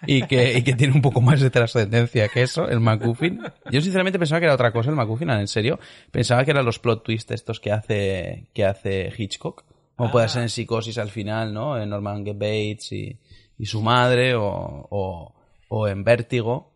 y 0.06 0.22
que, 0.22 0.58
y 0.58 0.62
que 0.62 0.74
tiene 0.74 0.92
un 0.94 1.02
poco 1.02 1.20
más 1.20 1.40
de 1.40 1.50
trascendencia 1.50 2.28
que 2.28 2.42
eso, 2.42 2.68
el 2.68 2.80
McGuffin. 2.80 3.40
Yo 3.70 3.80
sinceramente 3.80 4.18
pensaba 4.18 4.40
que 4.40 4.46
era 4.46 4.54
otra 4.54 4.72
cosa 4.72 4.90
el 4.90 4.96
McGuffin, 4.96 5.30
en 5.30 5.48
serio. 5.48 5.78
Pensaba 6.10 6.44
que 6.44 6.50
eran 6.50 6.64
los 6.64 6.78
plot 6.78 7.04
twists 7.04 7.30
estos 7.32 7.60
que 7.60 7.72
hace, 7.72 8.48
que 8.52 8.64
hace 8.64 9.12
Hitchcock. 9.16 9.64
Como 9.96 10.10
puede 10.12 10.28
ser 10.28 10.42
en 10.42 10.48
Psicosis 10.48 10.98
al 10.98 11.10
final, 11.10 11.52
¿no? 11.52 11.76
En 11.80 11.88
Norman 11.90 12.22
Bates 12.24 12.92
y, 12.92 13.18
y 13.58 13.66
su 13.66 13.82
madre 13.82 14.34
o, 14.36 14.44
o, 14.90 15.34
o 15.68 15.88
en 15.88 16.04
Vértigo. 16.04 16.70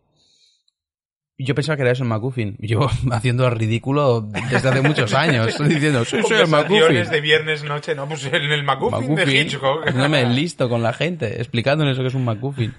Yo 1.37 1.55
pensaba 1.55 1.75
que 1.75 1.81
era 1.81 1.91
eso 1.91 2.03
el 2.03 2.09
McGuffin. 2.09 2.55
Llevo 2.59 2.89
haciendo 3.11 3.47
el 3.47 3.55
ridículo 3.55 4.21
desde 4.21 4.69
hace 4.69 4.81
muchos 4.81 5.13
años. 5.13 5.47
Estoy 5.47 5.69
diciendo, 5.73 6.05
sí, 6.05 6.17
soy 6.27 6.41
el 6.41 6.47
McGuffin. 6.47 7.09
De 7.09 7.21
viernes 7.21 7.63
noche, 7.63 7.95
no, 7.95 8.07
pues 8.07 8.25
en 8.25 8.35
el 8.35 8.63
MacGuffin, 8.63 9.15
de 9.15 9.41
Hitchcock. 9.41 9.81
haciéndome 9.87 10.21
el 10.21 10.35
listo 10.35 10.69
con 10.69 10.83
la 10.83 10.93
gente, 10.93 11.37
explicándole 11.41 11.91
eso 11.91 12.01
que 12.01 12.07
es 12.09 12.13
un 12.13 12.23
McGuffin. 12.25 12.73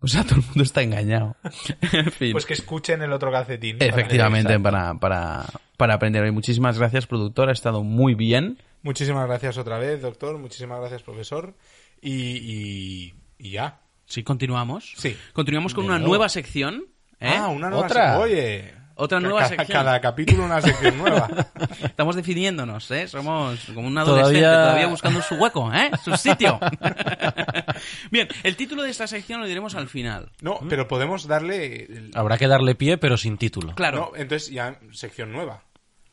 O 0.00 0.08
sea, 0.08 0.24
todo 0.24 0.40
el 0.40 0.44
mundo 0.46 0.64
está 0.64 0.82
engañado. 0.82 1.36
en 1.92 2.10
fin. 2.10 2.32
Pues 2.32 2.44
que 2.44 2.54
escuchen 2.54 3.02
el 3.02 3.12
otro 3.12 3.30
calcetín. 3.30 3.76
Efectivamente, 3.78 4.58
para, 4.58 4.94
para, 4.94 5.44
para 5.76 5.94
aprender 5.94 6.24
hoy. 6.24 6.32
Muchísimas 6.32 6.76
gracias, 6.78 7.06
productor. 7.06 7.50
Ha 7.50 7.52
estado 7.52 7.84
muy 7.84 8.14
bien. 8.14 8.58
Muchísimas 8.82 9.28
gracias 9.28 9.58
otra 9.58 9.78
vez, 9.78 10.02
doctor. 10.02 10.38
Muchísimas 10.38 10.80
gracias, 10.80 11.04
profesor. 11.04 11.54
Y, 12.00 12.10
y, 12.10 13.14
y 13.38 13.50
ya. 13.52 13.78
Sí, 14.06 14.24
continuamos. 14.24 14.92
Sí. 14.96 15.16
Continuamos 15.32 15.72
con 15.72 15.84
De 15.84 15.90
una 15.90 15.98
nuevo. 15.98 16.08
nueva 16.14 16.28
sección. 16.28 16.86
¿Eh? 17.22 17.34
Ah, 17.38 17.48
una 17.48 17.70
nueva 17.70 17.86
Otra. 17.86 18.12
se- 18.14 18.18
Oye. 18.20 18.74
Otra 18.94 19.20
nueva 19.20 19.38
cada, 19.40 19.48
sección. 19.48 19.78
Cada 19.84 20.00
capítulo 20.00 20.44
una 20.44 20.60
sección 20.60 20.98
nueva. 20.98 21.28
Estamos 21.82 22.14
definiéndonos, 22.14 22.88
¿eh? 22.90 23.08
Somos 23.08 23.58
como 23.74 23.88
un 23.88 23.96
adolescente 23.98 24.40
Todavía- 24.42 24.62
todavía, 24.64 24.86
buscando 24.86 25.22
su 25.22 25.34
hueco, 25.36 25.72
¿eh? 25.72 25.90
Su 26.04 26.14
sitio. 26.16 26.60
Bien, 28.10 28.28
el 28.42 28.54
título 28.56 28.82
de 28.82 28.90
esta 28.90 29.06
sección 29.06 29.40
lo 29.40 29.46
diremos 29.46 29.74
al 29.74 29.88
final. 29.88 30.30
No, 30.42 30.60
pero 30.68 30.86
podemos 30.88 31.26
darle... 31.26 31.84
el- 31.84 32.10
Habrá 32.14 32.36
que 32.38 32.46
darle 32.46 32.74
pie, 32.74 32.98
pero 32.98 33.16
sin 33.16 33.38
título. 33.38 33.74
Claro. 33.74 34.10
No, 34.12 34.20
entonces 34.20 34.50
ya 34.50 34.78
sección 34.92 35.32
nueva. 35.32 35.62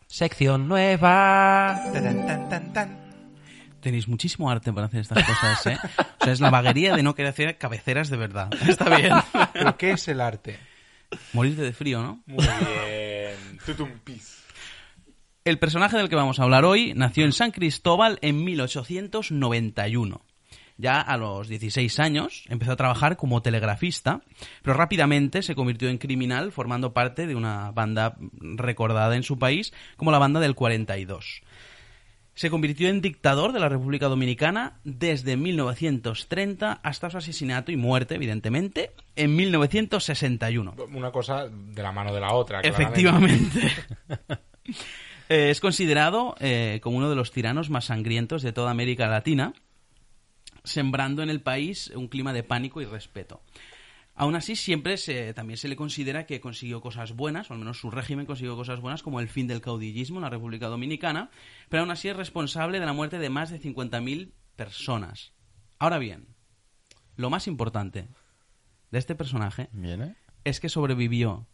Sección 0.07 0.67
nueva. 0.67 1.81
Tan, 1.93 2.25
tan, 2.25 2.49
tan, 2.49 2.73
tan. 2.73 3.09
Tenéis 3.81 4.07
muchísimo 4.07 4.49
arte 4.49 4.73
para 4.73 4.87
hacer 4.87 5.01
estas 5.01 5.23
cosas, 5.25 5.67
¿eh? 5.67 5.77
O 6.21 6.23
sea, 6.23 6.33
es 6.33 6.39
la 6.41 6.49
vaguería 6.49 6.95
de 6.95 7.03
no 7.03 7.13
querer 7.13 7.29
hacer 7.31 7.57
cabeceras 7.57 8.09
de 8.09 8.17
verdad. 8.17 8.49
Está 8.67 8.95
bien. 8.95 9.13
¿Pero 9.53 9.77
qué 9.77 9.91
es 9.91 10.07
el 10.07 10.19
arte? 10.21 10.59
Morirte 11.33 11.61
de 11.61 11.73
frío, 11.73 12.01
¿no? 12.01 12.21
Muy 12.25 12.45
bien. 12.45 13.59
Tutum 13.65 13.89
pis. 14.03 14.43
El 15.45 15.57
personaje 15.57 15.97
del 15.97 16.09
que 16.09 16.15
vamos 16.15 16.39
a 16.39 16.43
hablar 16.43 16.65
hoy 16.65 16.93
nació 16.95 17.25
en 17.25 17.31
San 17.31 17.51
Cristóbal 17.51 18.19
en 18.21 18.43
1891. 18.43 20.21
Ya 20.77 21.01
a 21.01 21.17
los 21.17 21.49
16 21.49 21.99
años 21.99 22.45
empezó 22.47 22.71
a 22.71 22.77
trabajar 22.77 23.17
como 23.17 23.41
telegrafista, 23.41 24.21
pero 24.61 24.77
rápidamente 24.77 25.41
se 25.41 25.53
convirtió 25.53 25.89
en 25.89 25.97
criminal 25.97 26.53
formando 26.53 26.93
parte 26.93 27.27
de 27.27 27.35
una 27.35 27.71
banda 27.71 28.15
recordada 28.39 29.17
en 29.17 29.23
su 29.23 29.37
país 29.37 29.73
como 29.97 30.11
la 30.11 30.19
Banda 30.19 30.39
del 30.39 30.55
42. 30.55 31.41
Se 32.39 32.49
convirtió 32.49 32.87
en 32.87 33.01
dictador 33.01 33.51
de 33.51 33.59
la 33.59 33.67
República 33.67 34.07
Dominicana 34.07 34.79
desde 34.85 35.35
1930 35.35 36.79
hasta 36.81 37.09
su 37.09 37.17
asesinato 37.17 37.69
y 37.73 37.75
muerte, 37.75 38.15
evidentemente, 38.15 38.91
en 39.17 39.35
1961. 39.35 40.75
Una 40.93 41.11
cosa 41.11 41.49
de 41.49 41.83
la 41.83 41.91
mano 41.91 42.13
de 42.13 42.21
la 42.21 42.33
otra. 42.33 42.61
Efectivamente. 42.61 43.59
Eh, 45.31 45.51
es 45.51 45.59
considerado 45.59 46.33
eh, 46.39 46.79
como 46.81 46.97
uno 46.97 47.07
de 47.07 47.15
los 47.15 47.31
tiranos 47.31 47.69
más 47.69 47.85
sangrientos 47.85 48.41
de 48.41 48.51
toda 48.51 48.71
América 48.71 49.05
Latina, 49.05 49.53
sembrando 50.63 51.21
en 51.21 51.29
el 51.29 51.39
país 51.39 51.91
un 51.93 52.07
clima 52.07 52.33
de 52.33 52.41
pánico 52.41 52.81
y 52.81 52.85
respeto. 52.85 53.43
Aún 54.19 54.35
así, 54.35 54.57
siempre 54.57 54.97
se, 54.97 55.33
también 55.33 55.55
se 55.55 55.69
le 55.69 55.77
considera 55.77 56.25
que 56.25 56.41
consiguió 56.41 56.81
cosas 56.81 57.13
buenas, 57.13 57.49
o 57.49 57.53
al 57.53 57.59
menos 57.59 57.79
su 57.79 57.89
régimen 57.89 58.25
consiguió 58.25 58.57
cosas 58.57 58.81
buenas, 58.81 59.01
como 59.01 59.21
el 59.21 59.29
fin 59.29 59.47
del 59.47 59.61
caudillismo 59.61 60.17
en 60.17 60.23
la 60.23 60.29
República 60.29 60.67
Dominicana, 60.67 61.29
pero 61.69 61.83
aún 61.83 61.91
así 61.91 62.09
es 62.09 62.17
responsable 62.17 62.81
de 62.81 62.85
la 62.85 62.91
muerte 62.91 63.17
de 63.17 63.29
más 63.29 63.49
de 63.49 63.61
50.000 63.61 64.33
personas. 64.57 65.31
Ahora 65.77 65.99
bien, 65.99 66.35
lo 67.15 67.29
más 67.29 67.47
importante 67.47 68.09
de 68.91 68.99
este 68.99 69.15
personaje 69.15 69.69
es 70.43 70.59
que 70.59 70.67
sobrevivió 70.67 71.47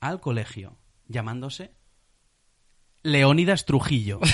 al 0.00 0.20
colegio 0.20 0.76
llamándose 1.06 1.70
Leónidas 3.04 3.64
Trujillo. 3.64 4.18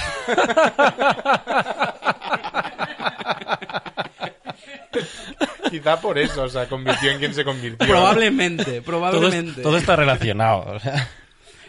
Quizá 5.72 6.00
por 6.00 6.18
eso, 6.18 6.42
o 6.44 6.48
sea, 6.48 6.68
convirtió 6.68 7.10
en 7.10 7.18
quien 7.18 7.34
se 7.34 7.44
convirtió. 7.44 7.86
probablemente, 7.88 8.64
Todo, 8.64 8.76
es- 8.76 8.82
probablemente. 8.84 9.62
todo 9.62 9.76
está 9.78 9.96
relacionado. 9.96 10.76
o 10.76 10.78
sea. 10.78 11.08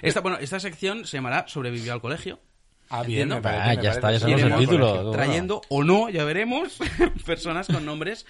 Esta, 0.02 0.20
bueno, 0.20 0.38
esta 0.40 0.60
sección 0.60 1.06
se 1.08 1.18
llamará 1.18 1.46
Sobrevivió 1.48 1.94
al 1.94 2.02
colegio. 2.02 2.40
Ah, 2.90 3.02
bien, 3.04 3.30
me 3.30 3.42
parece, 3.42 3.64
Ah, 3.64 3.76
me 3.78 3.82
ya 3.84 3.92
está, 3.92 4.12
ya 4.12 4.20
sabemos 4.20 4.42
el 4.44 4.58
título. 4.58 5.12
Trayendo 5.12 5.62
o 5.70 5.84
no, 5.84 6.10
ya 6.10 6.24
veremos, 6.26 6.78
personas 7.26 7.68
con 7.68 7.86
nombres 7.86 8.26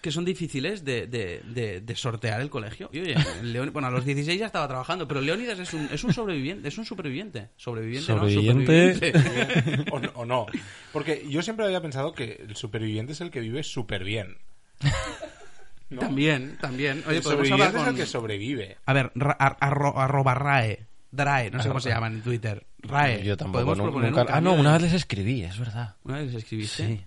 que 0.00 0.12
son 0.12 0.24
difíciles 0.24 0.84
de, 0.84 1.08
de- 1.08 1.40
de- 1.44 1.80
de 1.80 1.96
sortear 1.96 2.40
el 2.40 2.48
colegio. 2.48 2.88
Y 2.92 3.00
oye, 3.00 3.16
León- 3.42 3.70
bueno, 3.72 3.88
a 3.88 3.90
los 3.90 4.04
16 4.04 4.38
ya 4.38 4.46
estaba 4.46 4.68
trabajando, 4.68 5.08
pero 5.08 5.20
Leónidas 5.20 5.58
es 5.58 5.74
un, 5.74 5.88
es 5.92 6.04
un 6.04 6.12
sobreviviente, 6.12 6.68
es 6.68 6.78
un 6.78 6.84
superviviente. 6.84 7.48
Sobreviviente, 7.56 8.12
no, 8.12 8.18
Sobreviviente. 8.20 8.94
superviviente. 8.94 9.84
o, 9.90 9.98
no, 9.98 10.10
o 10.14 10.24
no. 10.24 10.46
Porque 10.92 11.24
yo 11.28 11.42
siempre 11.42 11.66
había 11.66 11.80
pensado 11.82 12.12
que 12.12 12.44
el 12.48 12.54
superviviente 12.54 13.12
es 13.14 13.20
el 13.20 13.32
que 13.32 13.40
vive 13.40 13.64
súper 13.64 14.04
bien. 14.04 14.38
También, 15.98 16.58
también. 16.60 17.02
Oye, 17.06 17.18
El 17.18 17.22
podemos 17.22 17.46
sobreviviente 17.48 17.52
hablar 17.64 17.68
es 17.68 17.76
con... 17.86 17.88
el 17.88 18.00
que 18.00 18.06
sobrevive. 18.06 18.76
A 18.86 18.92
ver, 18.92 19.12
ra- 19.14 19.36
arro- 19.38 19.94
arroba 19.96 20.34
RAE. 20.34 20.86
DRAE, 21.12 21.50
no 21.50 21.62
sé 21.62 21.68
cómo 21.68 21.80
se 21.80 21.88
llaman 21.90 22.14
en 22.14 22.22
Twitter. 22.22 22.66
RAE. 22.80 23.22
Yo 23.24 23.36
tampoco. 23.36 23.52
Podemos 23.64 23.78
nu- 23.78 23.84
proponer 23.84 24.10
nunca- 24.10 24.22
un 24.22 24.28
Ah, 24.32 24.40
no, 24.40 24.52
una 24.54 24.72
vez 24.72 24.82
les 24.82 24.92
escribí, 24.94 25.42
es 25.44 25.58
verdad. 25.58 25.94
¿Una 26.04 26.16
vez 26.18 26.26
les 26.32 26.42
escribiste? 26.42 26.86
Sí. 26.86 27.04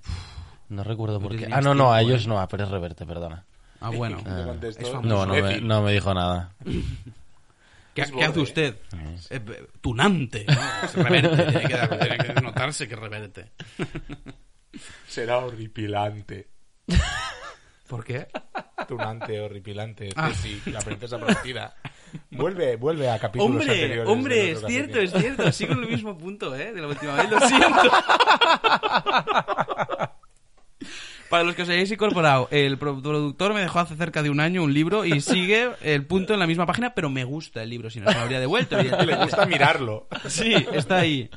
No 0.69 0.83
recuerdo 0.83 1.19
por 1.19 1.35
qué. 1.35 1.47
Ah, 1.51 1.61
no, 1.61 1.73
no, 1.75 1.91
a 1.91 2.01
ellos 2.01 2.25
¿eh? 2.25 2.27
no, 2.29 2.39
a 2.39 2.47
Pérez 2.47 2.69
Reverte, 2.69 3.05
perdona. 3.05 3.45
Ah, 3.81 3.89
bueno. 3.89 4.17
Es 4.61 4.77
famoso. 4.89 5.01
No, 5.03 5.25
no 5.25 5.33
me, 5.33 5.61
no 5.61 5.81
me 5.83 5.91
dijo 5.93 6.13
nada. 6.13 6.53
¿Qué, 7.93 8.03
Es 8.03 8.11
qué 8.11 8.23
hace 8.23 8.39
usted? 8.39 8.75
Eh, 9.29 9.39
eh, 9.45 9.67
tunante. 9.81 10.45
¿no? 10.47 10.53
Es 10.85 10.93
reverte. 10.95 11.43
tiene, 11.43 11.67
que 11.67 11.97
tiene 11.97 12.17
que 12.35 12.41
notarse 12.41 12.87
que 12.87 12.95
reverte. 12.95 13.51
Será 15.07 15.39
horripilante. 15.39 16.47
¿Por 17.89 18.05
qué? 18.05 18.27
Tunante, 18.87 19.41
horripilante. 19.41 20.09
Ah. 20.15 20.31
La 20.67 20.79
princesa 20.79 21.17
prometida. 21.17 21.73
Vuelve, 22.31 22.75
vuelve 22.75 23.09
a 23.09 23.17
capítulos 23.19 23.49
Hombre, 23.61 23.71
anteriores. 23.73 24.07
hombre, 24.07 24.51
es 24.51 24.63
cierto, 24.65 24.99
es 24.99 25.11
cierto. 25.11 25.51
Sigo 25.51 25.73
en 25.73 25.83
el 25.83 25.89
mismo 25.89 26.17
punto, 26.17 26.55
¿eh? 26.55 26.71
De 26.71 26.81
la 26.81 26.87
última 26.87 27.15
vez, 27.15 27.29
lo 27.29 27.39
siento. 27.41 27.67
Para 31.29 31.43
los 31.43 31.53
que 31.53 31.61
os 31.61 31.69
hayáis 31.69 31.91
incorporado, 31.91 32.47
el 32.49 32.79
pro- 32.79 32.99
productor 33.01 33.53
me 33.53 33.61
dejó 33.61 33.79
hace 33.79 33.95
cerca 33.95 34.23
de 34.23 34.31
un 34.31 34.39
año 34.39 34.63
un 34.63 34.73
libro 34.73 35.05
y 35.05 35.21
sigue 35.21 35.69
el 35.81 36.05
punto 36.07 36.33
en 36.33 36.39
la 36.39 36.47
misma 36.47 36.65
página, 36.65 36.95
pero 36.95 37.09
me 37.11 37.23
gusta 37.23 37.61
el 37.61 37.69
libro, 37.69 37.91
si 37.91 37.99
no 37.99 38.09
se 38.09 38.15
lo 38.17 38.21
habría 38.21 38.39
devuelto. 38.39 38.77
Le 38.81 39.15
gusta 39.15 39.45
mirarlo. 39.45 40.07
Sí, 40.27 40.53
está 40.73 40.97
ahí. 40.97 41.29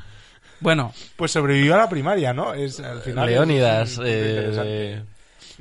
Bueno, 0.61 0.95
Pues 1.17 1.33
sobrevivió 1.33 1.75
a 1.75 1.79
la 1.79 1.89
primaria, 1.91 2.33
¿no? 2.33 2.55
Es 2.55 2.81
al 2.81 3.01
final. 3.03 3.29
es 3.29 3.35
Leónidas, 3.35 3.91
un 3.91 3.97
punto 3.97 4.11
eh, 4.11 4.29
interesante. 4.31 4.97
No- 4.97 5.12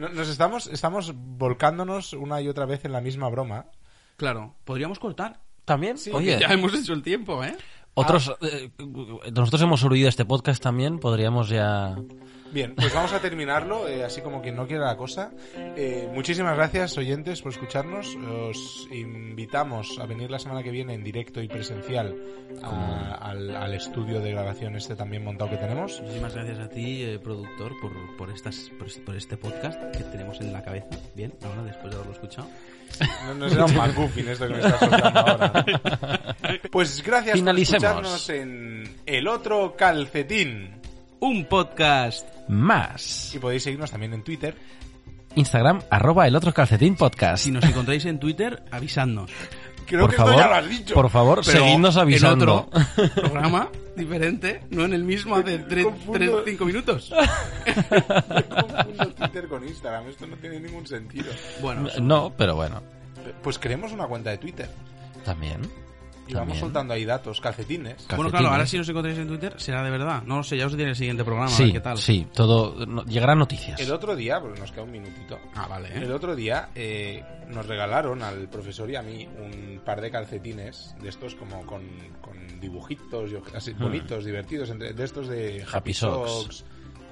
Nos 0.09 0.29
estamos, 0.29 0.65
estamos 0.67 1.13
volcándonos 1.15 2.13
una 2.13 2.41
y 2.41 2.47
otra 2.47 2.65
vez 2.65 2.85
en 2.85 2.91
la 2.91 3.01
misma 3.01 3.29
broma. 3.29 3.67
claro, 4.17 4.55
podríamos 4.63 4.97
cortar. 4.97 5.39
¿También? 5.63 5.95
Oye, 6.13 6.39
ya 6.39 6.47
hemos 6.47 6.73
hecho 6.73 6.93
el 6.93 7.03
tiempo, 7.03 7.43
¿eh? 7.43 7.55
otros... 7.93 8.33
eh, 8.41 8.71
nosotros 9.31 9.61
hemos 9.61 9.83
a 9.83 10.09
este 10.09 10.25
podcast 10.25 10.61
también, 10.61 10.99
podríamos 10.99 11.49
ya... 11.49 11.95
Bien, 12.51 12.75
pues 12.75 12.93
vamos 12.93 13.13
a 13.13 13.19
terminarlo, 13.19 13.87
eh, 13.87 14.03
así 14.03 14.19
como 14.21 14.41
quien 14.41 14.55
no 14.57 14.67
quiere 14.67 14.83
la 14.83 14.97
cosa. 14.97 15.31
Eh, 15.55 16.09
muchísimas 16.13 16.55
gracias, 16.57 16.97
oyentes, 16.97 17.41
por 17.41 17.53
escucharnos. 17.53 18.15
Os 18.15 18.87
invitamos 18.91 19.97
a 19.99 20.05
venir 20.05 20.29
la 20.29 20.37
semana 20.37 20.61
que 20.61 20.69
viene 20.71 20.93
en 20.93 21.03
directo 21.03 21.41
y 21.41 21.47
presencial 21.47 22.13
a- 22.61 23.15
al, 23.21 23.55
al 23.55 23.73
estudio 23.73 24.19
de 24.19 24.31
grabación 24.31 24.75
este 24.75 24.95
también 24.97 25.23
montado 25.23 25.49
que 25.51 25.57
tenemos. 25.57 26.01
Muchísimas 26.01 26.33
gracias 26.35 26.59
a 26.59 26.67
ti, 26.69 27.03
eh, 27.03 27.19
productor, 27.19 27.71
por, 27.79 27.91
por, 28.17 28.29
estas, 28.29 28.69
por, 28.77 28.87
este- 28.87 29.01
por 29.01 29.15
este 29.15 29.37
podcast 29.37 29.81
que 29.95 30.03
tenemos 30.03 30.41
en 30.41 30.51
la 30.51 30.61
cabeza. 30.61 30.87
Bien, 31.15 31.33
ahora 31.43 31.63
después 31.63 31.89
de 31.91 31.95
haberlo 31.95 32.11
escuchado. 32.13 32.49
No, 33.27 33.33
no 33.35 33.49
será 33.49 33.63
un 33.63 33.75
McGuffin 33.77 34.27
esto 34.27 34.47
que 34.47 34.53
me 34.55 34.59
estás 34.59 34.79
soltando 34.79 35.19
ahora. 35.21 35.65
Pues 36.69 37.01
gracias 37.03 37.37
por 37.39 37.59
escucharnos 38.01 38.29
en 38.29 38.97
El 39.05 39.27
Otro 39.29 39.75
Calcetín. 39.77 40.80
Un 41.21 41.45
podcast. 41.45 42.27
Más. 42.49 43.33
Y 43.33 43.39
podéis 43.39 43.63
seguirnos 43.63 43.91
también 43.91 44.13
en 44.13 44.23
Twitter. 44.23 44.55
Instagram, 45.35 45.81
arroba 45.89 46.27
el 46.27 46.35
otro 46.35 46.53
calcetín 46.53 46.95
podcast. 46.95 47.43
Si 47.45 47.51
nos 47.51 47.63
encontréis 47.63 48.05
en 48.05 48.19
Twitter, 48.19 48.63
avisadnos. 48.71 49.31
Creo 49.85 50.01
por 50.01 50.09
que 50.11 50.17
favor, 50.17 50.33
esto 50.33 50.43
ya 50.43 50.49
lo 50.49 50.55
has 50.55 50.69
dicho. 50.69 50.93
por 50.93 51.09
favor, 51.09 51.41
Pero 51.45 51.59
seguidnos 51.59 51.97
avisando. 51.97 52.69
En 52.73 52.79
otro 53.05 53.21
programa 53.21 53.69
diferente, 53.95 54.61
no 54.71 54.83
en 54.85 54.93
el 54.93 55.03
mismo 55.03 55.35
hace 55.35 55.63
Confundo. 55.83 56.43
5 56.45 56.65
minutos. 56.65 57.13
Confundo 58.49 59.09
Twitter 59.15 59.47
con 59.47 59.67
Instagram. 59.67 60.07
Esto 60.09 60.27
no 60.27 60.35
tiene 60.37 60.59
ningún 60.59 60.85
sentido. 60.87 61.31
Bueno, 61.61 61.87
No, 62.01 62.33
pero 62.37 62.55
bueno, 62.55 62.81
Pues 63.43 63.59
creemos 63.59 63.91
una 63.91 64.07
cuenta 64.07 64.31
de 64.31 64.37
Twitter. 64.37 64.69
también. 65.23 65.61
Y 66.31 66.33
vamos 66.35 66.57
soltando 66.57 66.93
ahí 66.93 67.03
datos, 67.05 67.41
calcetines. 67.41 68.07
bueno, 68.15 68.31
claro, 68.31 68.47
ahora 68.49 68.65
si 68.65 68.77
nos 68.77 68.87
encontráis 68.87 69.17
en 69.17 69.27
Twitter 69.27 69.53
será 69.57 69.83
de 69.83 69.91
verdad. 69.91 70.23
No 70.25 70.37
lo 70.37 70.43
sé, 70.43 70.57
ya 70.57 70.65
os 70.65 70.71
diré 70.71 70.83
en 70.83 70.89
el 70.89 70.95
siguiente 70.95 71.23
programa, 71.23 71.47
a 71.53 71.57
ver 71.57 71.67
Sí, 71.67 71.73
qué 71.73 71.79
tal. 71.81 71.97
sí, 71.97 72.27
todo... 72.33 72.85
no- 72.85 73.03
llegarán 73.03 73.39
noticias. 73.39 73.79
El 73.81 73.91
otro 73.91 74.15
día, 74.15 74.39
porque 74.39 74.59
nos 74.59 74.71
queda 74.71 74.83
un 74.83 74.91
minutito. 74.91 75.37
Ah, 75.55 75.67
vale. 75.67 75.89
¿eh? 75.89 76.03
El 76.03 76.11
otro 76.13 76.35
día 76.35 76.69
eh, 76.73 77.23
nos 77.49 77.65
regalaron 77.65 78.23
al 78.23 78.47
profesor 78.47 78.89
y 78.89 78.95
a 78.95 79.01
mí 79.01 79.27
un 79.27 79.81
par 79.83 79.99
de 79.99 80.09
calcetines 80.09 80.95
de 81.01 81.09
estos 81.09 81.35
como 81.35 81.65
con, 81.65 81.83
con 82.21 82.59
dibujitos 82.61 83.29
y 83.31 83.55
así, 83.55 83.73
bonitos, 83.73 84.23
divertidos, 84.23 84.69
entre- 84.69 84.93
de 84.93 85.03
estos 85.03 85.27
de 85.27 85.61
Happy, 85.63 85.69
Hmm. 85.71 85.75
Happy 85.77 85.93
Socks. 85.93 86.31
Socks. 86.31 86.65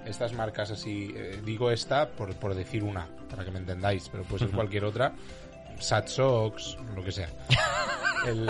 Estas 0.05 0.34
marcas 0.34 0.71
así, 0.71 1.12
eh, 1.13 1.41
digo 1.43 1.69
esta 1.71 2.08
por, 2.10 2.34
por 2.36 2.55
decir 2.55 2.84
una, 2.84 3.05
para 3.29 3.43
que 3.43 3.51
me 3.51 3.60
entendáis, 3.60 4.08
pero 4.10 4.23
puede 4.23 4.45
ser 4.45 4.55
cualquier 4.55 4.86
otra. 4.86 5.13
Sad 5.77 6.08
Socks, 6.08 6.77
lo 6.95 7.03
que 7.03 7.12
sea. 7.12 7.29
El- 8.25 8.47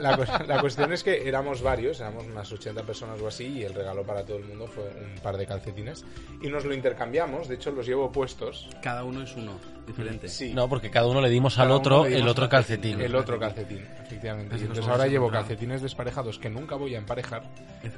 la, 0.00 0.44
la 0.46 0.60
cuestión 0.60 0.92
es 0.92 1.02
que 1.02 1.28
éramos 1.28 1.62
varios, 1.62 2.00
éramos 2.00 2.26
unas 2.26 2.50
80 2.50 2.82
personas 2.82 3.20
o 3.20 3.28
así, 3.28 3.46
y 3.46 3.62
el 3.64 3.74
regalo 3.74 4.02
para 4.04 4.24
todo 4.24 4.38
el 4.38 4.44
mundo 4.44 4.66
fue 4.66 4.84
un 4.84 5.20
par 5.22 5.36
de 5.36 5.46
calcetines. 5.46 6.04
Y 6.42 6.48
nos 6.48 6.64
lo 6.64 6.74
intercambiamos, 6.74 7.48
de 7.48 7.56
hecho 7.56 7.70
los 7.70 7.86
llevo 7.86 8.10
puestos. 8.10 8.68
Cada 8.82 9.04
uno 9.04 9.22
es 9.22 9.34
uno, 9.36 9.58
diferente. 9.86 10.28
Sí. 10.28 10.52
No, 10.54 10.68
porque 10.68 10.90
cada 10.90 11.06
uno 11.06 11.20
le 11.20 11.28
dimos 11.30 11.58
al 11.58 11.68
Cada 11.68 11.76
otro 11.76 12.06
el 12.06 12.26
otro 12.28 12.48
calcetín. 12.48 13.00
El 13.00 13.14
otro 13.14 13.38
calcetín, 13.38 13.84
efectivamente. 14.02 14.56
Entonces 14.56 14.86
ahora 14.86 15.06
llevo 15.06 15.30
calcetines 15.30 15.82
desparejados 15.82 16.38
que 16.38 16.50
nunca 16.50 16.76
voy 16.76 16.94
a 16.94 16.98
emparejar 16.98 17.42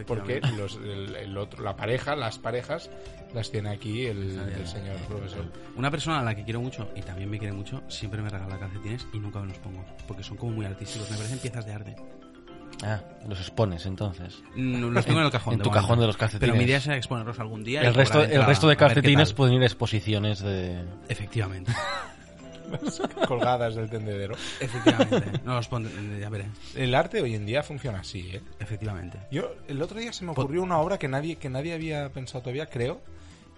porque 0.06 0.40
los, 0.56 0.76
el, 0.76 1.14
el 1.16 1.38
otro, 1.38 1.62
la 1.62 1.76
pareja, 1.76 2.16
las 2.16 2.38
parejas, 2.38 2.90
las 3.34 3.50
tiene 3.50 3.70
aquí 3.70 4.06
el, 4.06 4.38
el 4.38 4.66
señor 4.66 4.96
profesor. 5.08 5.44
Una 5.76 5.90
persona 5.90 6.20
a 6.20 6.22
la 6.22 6.34
que 6.34 6.44
quiero 6.44 6.60
mucho 6.60 6.88
y 6.94 7.02
también 7.02 7.30
me 7.30 7.38
quiere 7.38 7.54
mucho, 7.54 7.82
siempre 7.88 8.22
me 8.22 8.30
regala 8.30 8.58
calcetines 8.58 9.06
y 9.12 9.18
nunca 9.18 9.40
me 9.40 9.48
los 9.48 9.58
pongo. 9.58 9.84
Porque 10.06 10.22
son 10.22 10.36
como 10.36 10.52
muy 10.52 10.66
artísticos, 10.66 11.10
me 11.10 11.16
parecen 11.16 11.38
piezas 11.38 11.66
de 11.66 11.72
arte. 11.72 11.96
Ah, 12.84 13.00
los 13.26 13.40
expones 13.40 13.86
entonces. 13.86 14.42
Los 14.54 15.06
tengo 15.06 15.20
en 15.20 15.26
el 15.26 15.32
cajón. 15.32 15.54
En 15.54 15.60
tu 15.60 15.70
momento. 15.70 15.70
cajón 15.70 16.00
de 16.00 16.06
los 16.06 16.16
calcetines. 16.16 16.50
Pero 16.50 16.58
mi 16.58 16.64
idea 16.64 16.80
será 16.80 16.96
exponerlos 16.96 17.38
algún 17.40 17.64
día. 17.64 17.82
y 17.82 17.86
El 17.86 17.94
resto, 17.94 18.22
el 18.22 18.44
resto 18.44 18.68
de 18.68 18.76
calcetines 18.76 19.32
pueden 19.32 19.54
ir 19.54 19.62
a 19.62 19.66
exposiciones 19.66 20.40
de... 20.40 20.84
Efectivamente. 21.08 21.72
colgadas 23.28 23.74
del 23.74 23.88
tendedero. 23.88 24.34
Efectivamente. 24.60 25.40
No 25.44 25.54
los 25.54 25.68
pondré, 25.68 25.92
ya 26.20 26.28
veré. 26.28 26.46
El 26.74 26.94
arte 26.94 27.22
hoy 27.22 27.34
en 27.34 27.46
día 27.46 27.62
funciona 27.62 28.00
así, 28.00 28.30
¿eh? 28.32 28.42
Efectivamente. 28.58 29.18
Yo, 29.30 29.54
el 29.68 29.80
otro 29.82 29.98
día 29.98 30.12
se 30.12 30.24
me 30.24 30.32
ocurrió 30.32 30.62
una 30.62 30.78
obra 30.78 30.98
que 30.98 31.08
nadie, 31.08 31.36
que 31.36 31.48
nadie 31.48 31.74
había 31.74 32.08
pensado 32.10 32.42
todavía, 32.42 32.66
creo, 32.66 33.00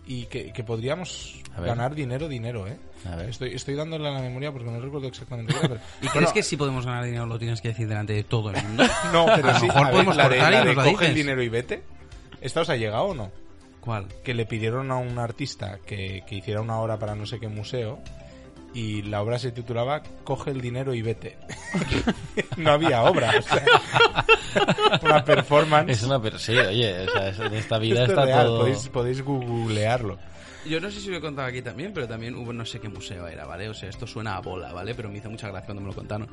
y 0.09 0.25
que, 0.25 0.55
que 0.55 0.65
podríamos 0.65 1.43
ganar 1.55 1.95
dinero, 1.95 2.29
dinero, 2.29 2.67
¿eh? 2.67 2.79
A 3.05 3.15
ver. 3.15 3.29
Estoy, 3.29 3.55
estoy 3.55 3.75
dándole 3.75 4.09
a 4.09 4.13
la 4.13 4.21
memoria 4.21 4.51
porque 4.51 4.71
no 4.71 4.81
recuerdo 4.81 5.07
exactamente 5.07 5.53
qué 5.53 5.61
pero... 5.61 5.75
¿Y 6.01 6.07
Bueno, 6.07 6.13
crees 6.13 6.33
que 6.33 6.43
si 6.43 6.57
podemos 6.57 6.87
ganar 6.87 7.05
dinero 7.05 7.27
lo 7.27 7.39
tienes 7.39 7.61
que 7.61 7.69
decir 7.69 7.87
delante 7.87 8.15
de 8.15 8.25
todo 8.25 8.51
el 8.51 8.63
mundo? 8.63 8.85
No, 9.13 9.27
pero 9.27 9.51
A 9.51 9.53
lo 9.53 9.61
sí, 9.61 9.67
mejor 9.67 9.83
a 9.83 9.85
ver, 9.85 9.93
podemos 9.93 10.17
la 10.17 10.29
de, 10.31 10.37
y 10.37 10.41
la 10.41 10.51
de 10.51 10.65
nos 10.65 10.77
la 10.77 10.85
coge 10.93 11.07
el 11.09 11.15
dinero 11.15 11.43
y 11.43 11.49
vete. 11.51 11.83
¿Esta 12.41 12.63
os 12.63 12.71
ha 12.71 12.77
llegado 12.77 13.05
o 13.05 13.15
no? 13.15 13.31
¿Cuál? 13.83 14.07
que 14.25 14.33
le 14.33 14.47
pidieron 14.47 14.91
a 14.91 14.97
un 14.97 15.19
artista 15.19 15.79
que, 15.87 16.23
que 16.27 16.37
hiciera 16.37 16.63
una 16.63 16.79
obra 16.79 16.99
para 16.99 17.15
no 17.15 17.27
sé 17.27 17.39
qué 17.39 17.49
museo 17.49 18.01
y 18.75 19.03
la 19.03 19.23
obra 19.23 19.39
se 19.39 19.51
titulaba 19.53 20.03
Coge 20.25 20.51
el 20.51 20.61
dinero 20.61 20.95
y 20.95 21.03
vete. 21.03 21.37
no 22.57 22.73
había 22.73 23.03
obra. 23.05 23.33
o 23.39 23.43
sea, 23.43 23.65
una 25.03 25.25
performance. 25.25 25.91
Es 25.93 26.03
una... 26.03 26.21
per- 26.21 26.39
Sí, 26.39 26.57
oye, 26.57 27.07
o 27.07 27.11
sea, 27.11 27.47
en 27.47 27.55
esta 27.55 27.79
vida 27.79 28.03
Esto 28.03 28.13
es 28.13 28.19
está 28.19 28.25
real, 28.25 28.47
todo... 28.47 28.59
podéis, 28.61 28.89
podéis 28.89 29.23
googlearlo. 29.23 30.19
Yo 30.67 30.81
no 30.81 30.91
sé 30.91 31.01
si 31.01 31.09
lo 31.09 31.17
he 31.17 31.21
contado 31.21 31.49
aquí 31.49 31.63
también, 31.63 31.93
pero 31.95 32.07
también 32.07 32.35
hubo 32.35 32.53
no 32.53 32.67
sé 32.67 32.79
qué 32.81 32.89
museo 32.91 33.27
era, 33.27 33.47
¿vale? 33.47 33.69
O 33.71 33.75
sea, 33.75 33.89
esto 33.89 34.07
suena 34.07 34.37
a 34.37 34.41
bola, 34.41 34.73
¿vale? 34.73 34.95
Pero 34.95 35.09
me 35.09 35.17
hizo 35.19 35.31
mucha 35.31 35.49
gracia 35.49 35.67
cuando 35.67 35.81
me 35.83 35.89
lo 35.89 35.95
contaron. 35.95 36.29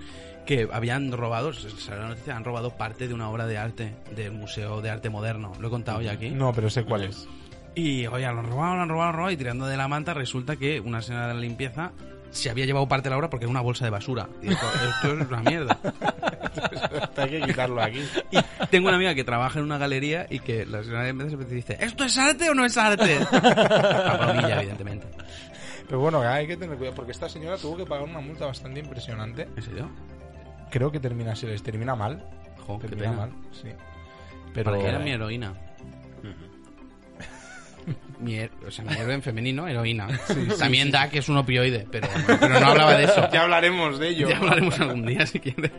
Que 0.46 0.68
habían 0.74 1.12
robado, 1.12 1.54
se 1.54 1.70
salió 1.70 2.02
la 2.04 2.10
noticia, 2.10 2.36
han 2.36 2.44
robado 2.44 2.72
parte 2.72 3.08
de 3.08 3.14
una 3.14 3.30
obra 3.30 3.46
de 3.46 3.58
arte 3.58 3.96
del 4.14 4.32
Museo 4.34 4.82
de 4.82 4.90
Arte 4.90 5.10
Moderno. 5.10 5.54
¿Lo 5.60 5.68
he 5.68 5.72
contado 5.72 6.02
ya 6.02 6.14
aquí? 6.14 6.32
No, 6.32 6.52
pero 6.54 6.70
sé 6.70 6.84
cuál 6.84 7.04
es. 7.04 7.28
Y, 7.76 8.08
oye, 8.08 8.26
lo 8.26 8.40
han 8.40 8.46
robado, 8.48 8.76
lo 8.76 8.82
han 8.82 8.90
robado, 8.90 9.04
lo 9.04 9.10
han 9.10 9.14
robado, 9.16 9.32
y 9.32 9.38
tirando 9.38 9.68
de 9.68 9.78
la 9.78 9.88
manta 9.88 10.14
resulta 10.14 10.56
que 10.58 10.80
una 10.82 11.02
señora 11.02 11.28
de 11.28 11.34
la 11.36 11.40
limpieza 11.40 11.92
se 12.36 12.50
había 12.50 12.66
llevado 12.66 12.88
parte 12.88 13.06
de 13.06 13.12
la 13.12 13.18
obra 13.18 13.30
porque 13.30 13.46
era 13.46 13.52
una 13.52 13.62
bolsa 13.62 13.86
de 13.86 13.92
basura. 13.92 14.28
Y 14.42 14.50
dijo, 14.50 14.66
esto 14.90 15.14
es 15.14 15.28
una 15.28 15.42
mierda. 15.42 15.80
Hay 17.18 17.30
que 17.30 17.42
quitarlo 17.42 17.82
aquí. 17.82 18.04
Y 18.32 18.38
tengo 18.68 18.88
una 18.90 18.98
amiga 18.98 19.16
que 19.16 19.24
trabaja 19.24 19.60
en 19.60 19.66
una 19.66 19.78
galería 19.78 20.28
y 20.30 20.40
que 20.40 20.66
la 20.66 20.84
señora 20.84 21.04
de 21.04 21.28
siempre 21.28 21.48
dice, 21.48 21.78
¿esto 21.80 22.04
es 22.04 22.18
arte 22.18 22.50
o 22.50 22.54
no 22.54 22.66
es 22.66 22.78
arte? 22.78 23.18
A 23.32 24.18
bromilla, 24.18 24.60
evidentemente. 24.62 25.08
Pero 25.88 26.00
bueno, 26.00 26.22
hay 26.22 26.48
que 26.48 26.58
tener 26.58 26.78
cuidado 26.78 26.96
porque 26.96 27.12
esta 27.12 27.30
señora 27.30 27.58
tuvo 27.58 27.78
que 27.78 27.86
pagar 27.86 28.08
una 28.08 28.20
multa 28.20 28.46
bastante 28.46 28.80
impresionante. 28.80 29.48
¿En 29.56 29.62
serio? 29.62 29.90
Creo 30.72 30.92
que 30.92 31.00
termina 31.00 31.34
les 31.34 31.64
termina 31.64 31.96
mal. 31.96 32.28
Jo, 32.66 32.80
qué 32.80 32.88
termina 32.88 33.12
pena. 33.12 33.22
mal, 33.28 33.32
sí. 33.52 33.70
Pero 34.54 34.72
Porque 34.72 34.88
era 34.88 35.00
mi 35.00 35.12
heroína. 35.12 35.54
Mi, 38.20 38.40
o 38.40 38.72
sea, 38.72 38.86
mi 38.86 38.94
héroe 38.94 39.14
en 39.14 39.22
femenino, 39.22 39.68
heroína. 39.68 40.08
También 40.60 40.90
da 40.92 41.10
que 41.10 41.20
es 41.20 41.30
un 41.30 41.38
opioide, 41.38 41.86
pero, 41.92 42.08
pero 42.26 42.60
no 42.60 42.68
hablaba 42.68 42.96
de 42.98 43.04
eso. 43.06 43.30
ya 43.32 43.44
hablaremos 43.44 44.00
de 44.00 44.10
ello. 44.10 44.30
Ya 44.30 44.38
hablaremos 44.38 44.80
algún 44.80 45.06
día 45.06 45.26
si 45.26 45.40
quieres. 45.40 45.72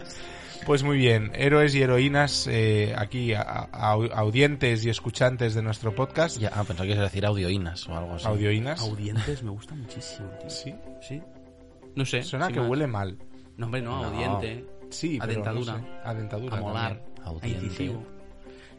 Pues 0.67 0.83
muy 0.83 0.99
bien, 0.99 1.31
héroes 1.35 1.75
y 1.77 1.83
heroínas 1.83 2.49
eh, 2.51 2.93
aquí, 2.99 3.33
a- 3.35 3.43
a- 3.73 3.93
audientes 3.93 4.85
y 4.85 4.91
escuchantes 4.91 5.55
de 5.55 5.63
nuestro 5.63 5.95
podcast. 5.95 6.39
Ya, 6.39 6.49
ah, 6.55 6.65
pensaba 6.65 6.87
que 6.87 6.93
ibas 6.93 6.99
a 7.01 7.05
decir 7.05 7.25
audioínas 7.25 7.89
o 7.89 7.97
algo 7.97 8.15
así. 8.15 8.27
Audioínas. 8.27 8.81
Audientes 8.81 9.43
me 9.45 9.51
gusta 9.51 9.75
muchísimo. 9.77 10.29
tío. 10.41 10.51
Sí, 10.51 10.75
Sí. 11.03 11.23
No 11.95 12.05
sé. 12.05 12.23
suena 12.23 12.49
sí 12.49 12.55
que 12.55 12.61
más. 12.61 12.69
huele 12.69 12.87
mal. 12.89 13.17
No, 13.57 13.67
hombre, 13.67 13.81
no, 13.81 14.03
No. 14.03 14.09
audiente. 14.09 14.65
Sí, 14.91 15.19
A 15.21 15.27
pero 15.27 15.39
no 15.39 15.45
dentadura. 15.55 15.75
sé. 15.79 15.85
A 16.09 16.15
dentadura. 16.15 16.57
A 16.57 16.61
molar. 16.61 17.03
Audiente. 17.25 17.65
incisivo. 17.65 18.07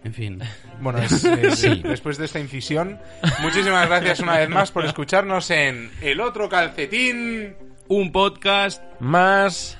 En 0.08 0.14
fin. 0.14 0.40
Bueno, 0.80 1.00
es, 1.00 1.22
eh, 1.26 1.52
Sí. 1.54 1.82
después 1.84 2.18
de 2.18 2.24
esta 2.26 2.40
incisión, 2.40 2.98
muchísimas 3.42 3.90
gracias 3.90 4.22
una 4.22 4.38
vez 4.38 4.48
más 4.48 4.72
por 4.72 4.86
escucharnos 4.86 5.52
en 5.52 5.92
El 6.02 6.22
Otro 6.22 6.48
Calcetín. 6.48 7.58
Un 7.90 8.14
podcast 8.14 8.82
Más 9.02 9.78